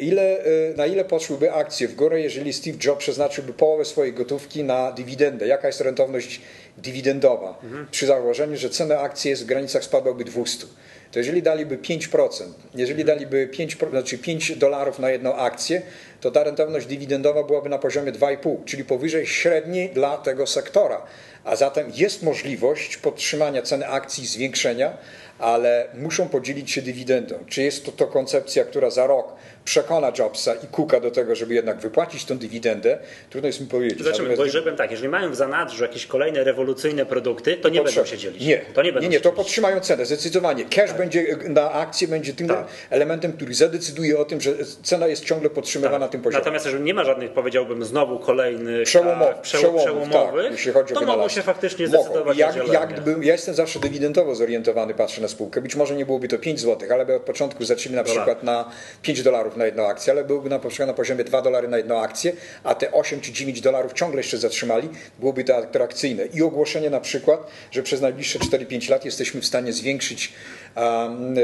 ile, 0.00 0.44
e, 0.44 0.74
na 0.76 0.86
ile 0.86 1.04
poszłyby 1.04 1.52
akcje 1.52 1.88
w 1.88 1.94
górę, 1.94 2.20
jeżeli 2.20 2.52
Steve 2.52 2.78
Jobs 2.84 2.98
przeznaczyłby 2.98 3.52
połowę 3.52 3.84
swojej 3.84 4.12
gotówki 4.12 4.64
na 4.64 4.92
dywidendę? 4.92 5.46
Jaka 5.46 5.66
jest 5.66 5.80
rentowność 5.80 6.40
dywidendowa? 6.82 7.58
Mhm. 7.62 7.86
Przy 7.90 8.06
założeniu, 8.06 8.56
że 8.56 8.70
cena 8.70 9.00
akcji 9.00 9.30
jest 9.30 9.42
w 9.42 9.46
granicach 9.46 9.84
spadłaby 9.84 10.24
200. 10.24 10.66
To 11.12 11.18
jeżeli 11.18 11.42
daliby 11.42 11.78
5%, 11.78 12.44
jeżeli 12.74 13.04
daliby 13.04 13.48
5, 13.48 13.76
znaczy 13.90 14.18
5 14.18 14.56
dolarów 14.56 14.98
na 14.98 15.10
jedną 15.10 15.36
akcję, 15.36 15.82
to 16.20 16.30
ta 16.30 16.44
rentowność 16.44 16.86
dywidendowa 16.86 17.42
byłaby 17.42 17.68
na 17.68 17.78
poziomie 17.78 18.12
2,5, 18.12 18.56
czyli 18.64 18.84
powyżej 18.84 19.26
średniej 19.26 19.88
dla 19.88 20.16
tego 20.16 20.46
sektora. 20.46 21.02
A 21.44 21.56
zatem 21.56 21.92
jest 21.94 22.22
możliwość 22.22 22.96
podtrzymania 22.96 23.62
ceny 23.62 23.88
akcji, 23.88 24.26
zwiększenia, 24.26 24.96
ale 25.38 25.88
muszą 25.94 26.28
podzielić 26.28 26.70
się 26.70 26.82
dywidendą. 26.82 27.38
Czy 27.48 27.62
jest 27.62 27.84
to, 27.84 27.92
to 27.92 28.06
koncepcja, 28.06 28.64
która 28.64 28.90
za 28.90 29.06
rok 29.06 29.32
przekona 29.64 30.12
Jobsa 30.18 30.54
i 30.54 30.66
Cooka 30.66 31.00
do 31.00 31.10
tego, 31.10 31.34
żeby 31.34 31.54
jednak 31.54 31.78
wypłacić 31.78 32.24
tą 32.24 32.38
dywidendę, 32.38 32.98
trudno 33.30 33.46
jest 33.46 33.60
mi 33.60 33.66
powiedzieć. 33.66 33.98
Zobaczymy, 33.98 34.36
bo 34.36 34.44
jeżeli 34.44 34.76
tak, 34.76 34.90
jeżeli 34.90 35.08
mają 35.08 35.30
w 35.30 35.36
zanadrzu 35.36 35.82
jakieś 35.82 36.06
kolejne 36.06 36.44
rewolucyjne 36.70 37.06
produkty, 37.06 37.56
to, 37.56 37.62
to 37.62 37.68
nie 37.68 37.82
będą 37.82 38.04
się 38.04 38.18
dzielić. 38.18 38.46
Nie, 38.46 38.58
to 38.58 38.82
nie, 38.82 38.92
będą 38.92 39.08
nie, 39.08 39.16
nie 39.16 39.20
to 39.20 39.32
podtrzymają 39.32 39.80
cenę, 39.80 40.06
zdecydowanie. 40.06 40.64
Cash 40.64 40.88
tak. 40.88 40.98
będzie 40.98 41.36
na 41.48 41.72
akcję 41.72 42.08
będzie 42.08 42.32
tym 42.32 42.48
tak. 42.48 42.66
elementem, 42.90 43.32
który 43.32 43.54
zadecyduje 43.54 44.18
o 44.18 44.24
tym, 44.24 44.40
że 44.40 44.52
cena 44.82 45.06
jest 45.06 45.24
ciągle 45.24 45.50
podtrzymywana 45.50 45.94
tak. 45.94 46.00
na 46.00 46.08
tym 46.08 46.22
poziomie. 46.22 46.40
Natomiast 46.40 46.64
jeżeli 46.64 46.84
nie 46.84 46.94
ma 46.94 47.04
żadnych, 47.04 47.30
powiedziałbym, 47.30 47.84
znowu 47.84 48.18
kolejnych 48.18 48.86
Przełomo, 48.86 49.24
tak, 49.24 49.40
przełomowych 49.40 50.42
tak, 50.42 50.52
jeśli 50.52 50.72
chodzi 50.72 50.94
to 50.94 51.00
mogą 51.00 51.28
się 51.28 51.42
faktycznie 51.42 51.88
zdecydować 51.88 52.38
jak, 52.38 52.56
na 52.56 52.74
jak 52.74 52.92
gdybym, 52.92 53.24
Ja 53.24 53.32
jestem 53.32 53.54
zawsze 53.54 53.80
dywidendowo 53.80 54.34
zorientowany, 54.34 54.94
patrzę 54.94 55.22
na 55.22 55.28
spółkę. 55.28 55.60
Być 55.60 55.76
może 55.76 55.94
nie 55.96 56.06
byłoby 56.06 56.28
to 56.28 56.38
5 56.38 56.60
zł, 56.60 56.88
ale 56.92 57.06
by 57.06 57.14
od 57.14 57.22
początku 57.22 57.64
zaczęli 57.64 57.94
na 57.94 58.04
przykład 58.04 58.42
na 58.42 58.70
5 59.02 59.22
dolarów 59.22 59.56
na 59.56 59.66
jedną 59.66 59.86
akcję, 59.86 60.12
ale 60.12 60.24
byłby 60.24 60.48
na 60.48 60.58
przykład 60.58 60.88
na 60.88 60.94
poziomie 60.94 61.24
2 61.24 61.42
dolary 61.42 61.68
na 61.68 61.76
jedną 61.76 62.00
akcję, 62.00 62.32
a 62.64 62.74
te 62.74 62.92
8 62.92 63.20
czy 63.20 63.32
9 63.32 63.60
dolarów 63.60 63.92
ciągle 63.92 64.20
jeszcze 64.20 64.38
zatrzymali, 64.38 64.88
byłoby 65.18 65.44
to 65.44 65.56
atrakcyjne. 65.56 66.26
I 66.26 66.42
ogłoszenie 66.60 66.90
na 66.90 67.00
przykład, 67.00 67.46
że 67.70 67.82
przez 67.82 68.00
najbliższe 68.00 68.38
4-5 68.38 68.90
lat 68.90 69.04
jesteśmy 69.04 69.40
w 69.40 69.46
stanie 69.46 69.72
zwiększyć 69.72 70.32
um, 70.76 71.34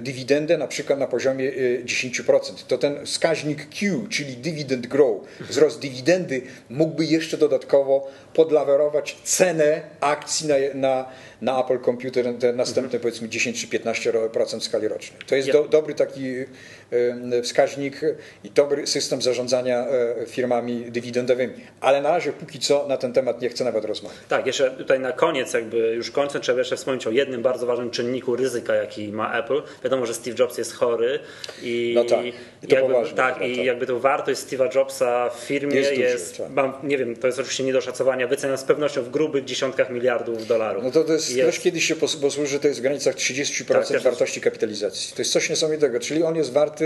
dywidendę 0.00 0.58
na 0.58 0.66
przykład 0.66 0.98
na 0.98 1.06
poziomie 1.06 1.52
10%. 1.84 2.40
To 2.68 2.78
ten 2.78 3.06
wskaźnik 3.06 3.68
Q, 3.68 4.06
czyli 4.10 4.36
dividend 4.36 4.86
grow, 4.86 5.20
wzrost 5.40 5.80
dywidendy 5.80 6.42
mógłby 6.70 7.04
jeszcze 7.04 7.38
dodatkowo 7.38 8.10
podlawerować 8.34 9.16
cenę 9.24 9.82
akcji 10.00 10.48
na, 10.48 10.54
na, 10.74 11.08
na 11.40 11.60
Apple 11.60 11.84
Computer 11.84 12.24
te 12.38 12.52
następne 12.52 12.84
mhm. 12.84 13.02
powiedzmy 13.02 13.28
10 13.28 13.60
czy 13.60 13.78
15% 13.78 14.60
w 14.60 14.64
skali 14.64 14.88
rocznej. 14.88 15.20
To 15.26 15.36
jest 15.36 15.50
do, 15.50 15.68
dobry 15.68 15.94
taki 15.94 16.34
wskaźnik 17.42 18.00
i 18.44 18.50
dobry 18.50 18.86
system 18.86 19.22
zarządzania 19.22 19.86
e, 19.86 20.26
firmami 20.26 20.84
dywidendowymi. 20.90 21.54
Ale 21.80 22.02
na 22.02 22.10
razie 22.10 22.32
póki 22.32 22.58
co 22.58 22.86
na 22.88 22.96
ten 22.96 23.12
temat 23.12 23.40
nie 23.40 23.48
chcę 23.48 23.64
nawet 23.64 23.84
rozmawiać. 23.84 24.18
Tak, 24.28 24.46
jeszcze 24.46 24.70
tutaj 24.70 25.00
na 25.00 25.12
koniec, 25.12 25.52
jakby 25.52 25.76
już 25.76 26.10
kończąc, 26.10 26.44
trzeba 26.44 26.58
jeszcze 26.58 26.76
wspomnieć 26.76 27.06
o 27.06 27.10
jednym 27.10 27.42
bardzo 27.42 27.66
ważnym 27.66 27.90
czynniku 27.90 28.36
ryzyka, 28.36 28.74
jaki 28.74 29.12
ma 29.12 29.38
Apple. 29.38 29.62
Wiadomo, 29.84 30.06
że 30.06 30.14
Steve 30.14 30.36
Jobs 30.38 30.58
jest 30.58 30.72
chory 30.72 31.18
i, 31.62 31.92
no 31.94 32.04
tak, 32.04 32.26
i 32.26 32.32
to 32.68 32.74
jakby, 32.74 32.92
poważnie, 32.92 33.16
tak, 33.16 33.42
i 33.42 33.56
tak. 33.56 33.64
jakby 33.64 33.86
to 33.86 34.00
wartość 34.00 34.40
Steve'a 34.40 34.76
Jobsa 34.76 35.30
w 35.30 35.38
firmie 35.38 35.76
jest, 35.76 35.96
jest 35.96 36.30
duży, 36.30 36.42
tak. 36.42 36.52
mam, 36.52 36.74
nie 36.82 36.98
wiem, 36.98 37.16
to 37.16 37.26
jest 37.26 37.38
oczywiście 37.38 37.64
nie 37.64 37.72
do 37.72 37.80
szacowania, 37.80 38.26
wyceniam 38.26 38.58
z 38.58 38.64
pewnością 38.64 39.02
w 39.02 39.10
grubych 39.10 39.44
dziesiątkach 39.44 39.90
miliardów 39.90 40.46
dolarów. 40.46 40.84
No 40.84 40.90
to, 40.90 41.04
to 41.04 41.12
jest, 41.12 41.36
jest. 41.36 41.48
ktoś 41.48 41.60
kiedyś 41.60 41.84
się 41.84 41.96
posłuży, 41.96 42.60
to 42.60 42.68
jest 42.68 42.80
w 42.80 42.82
granicach 42.82 43.14
30% 43.14 43.92
tak, 43.92 44.02
wartości 44.02 44.40
kapitalizacji. 44.40 45.14
To 45.16 45.22
jest 45.22 45.32
coś 45.32 45.50
niesamowitego, 45.50 46.00
czyli 46.00 46.22
on 46.22 46.36
jest 46.36 46.52
warty 46.52 46.81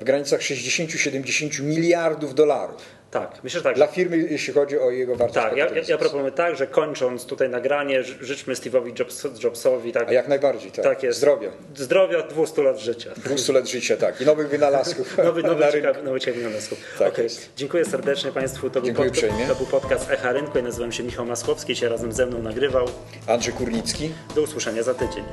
w 0.00 0.04
granicach 0.04 0.40
60-70 0.40 1.62
miliardów 1.62 2.34
dolarów. 2.34 2.98
Tak, 3.10 3.44
myślę, 3.44 3.60
że 3.60 3.64
tak. 3.64 3.76
Dla 3.76 3.86
firmy, 3.86 4.16
jeśli 4.16 4.54
chodzi 4.54 4.78
o 4.78 4.90
jego 4.90 5.16
wartość. 5.16 5.46
Tak, 5.46 5.56
ja, 5.56 5.66
ja 5.88 5.98
proponuję 5.98 6.32
tak, 6.32 6.56
że 6.56 6.66
kończąc 6.66 7.26
tutaj 7.26 7.48
nagranie, 7.48 8.02
życzmy 8.02 8.54
Steve'owi 8.54 8.98
Jobs, 8.98 9.26
Jobsowi. 9.44 9.92
Tak, 9.92 10.08
A 10.08 10.12
jak 10.12 10.28
najbardziej, 10.28 10.72
tak. 10.72 10.84
tak 10.84 11.02
jest. 11.02 11.18
Zdrowia. 11.18 11.50
Zdrowia, 11.74 12.22
200 12.22 12.62
lat 12.62 12.78
życia. 12.78 13.10
200 13.16 13.52
lat 13.52 13.68
życia, 13.68 13.96
tak. 13.96 14.20
I 14.20 14.26
nowych 14.26 14.48
wynalazków. 14.48 15.18
nowy, 15.24 15.42
nowy, 15.42 15.64
ciekawy, 15.72 16.02
nowy 16.02 16.20
ciekawy 16.20 16.42
wynalazków. 16.42 16.78
Tak 16.98 17.08
okay. 17.08 17.26
Dziękuję 17.56 17.84
serdecznie 17.84 18.32
Państwu. 18.32 18.70
To 18.70 18.80
był, 18.80 18.94
podcast, 18.94 19.26
to 19.48 19.54
był 19.54 19.66
podcast 19.66 20.10
Echa 20.10 20.32
Rynku. 20.32 20.58
Ja 20.58 20.64
nazywam 20.64 20.92
się 20.92 21.02
Michał 21.02 21.26
Masłowski. 21.26 21.76
Się 21.76 21.88
razem 21.88 22.12
ze 22.12 22.26
mną 22.26 22.42
nagrywał 22.42 22.86
Andrzej 23.26 23.54
Kurnicki. 23.54 24.10
Do 24.34 24.42
usłyszenia 24.42 24.82
za 24.82 24.94
tydzień. 24.94 25.24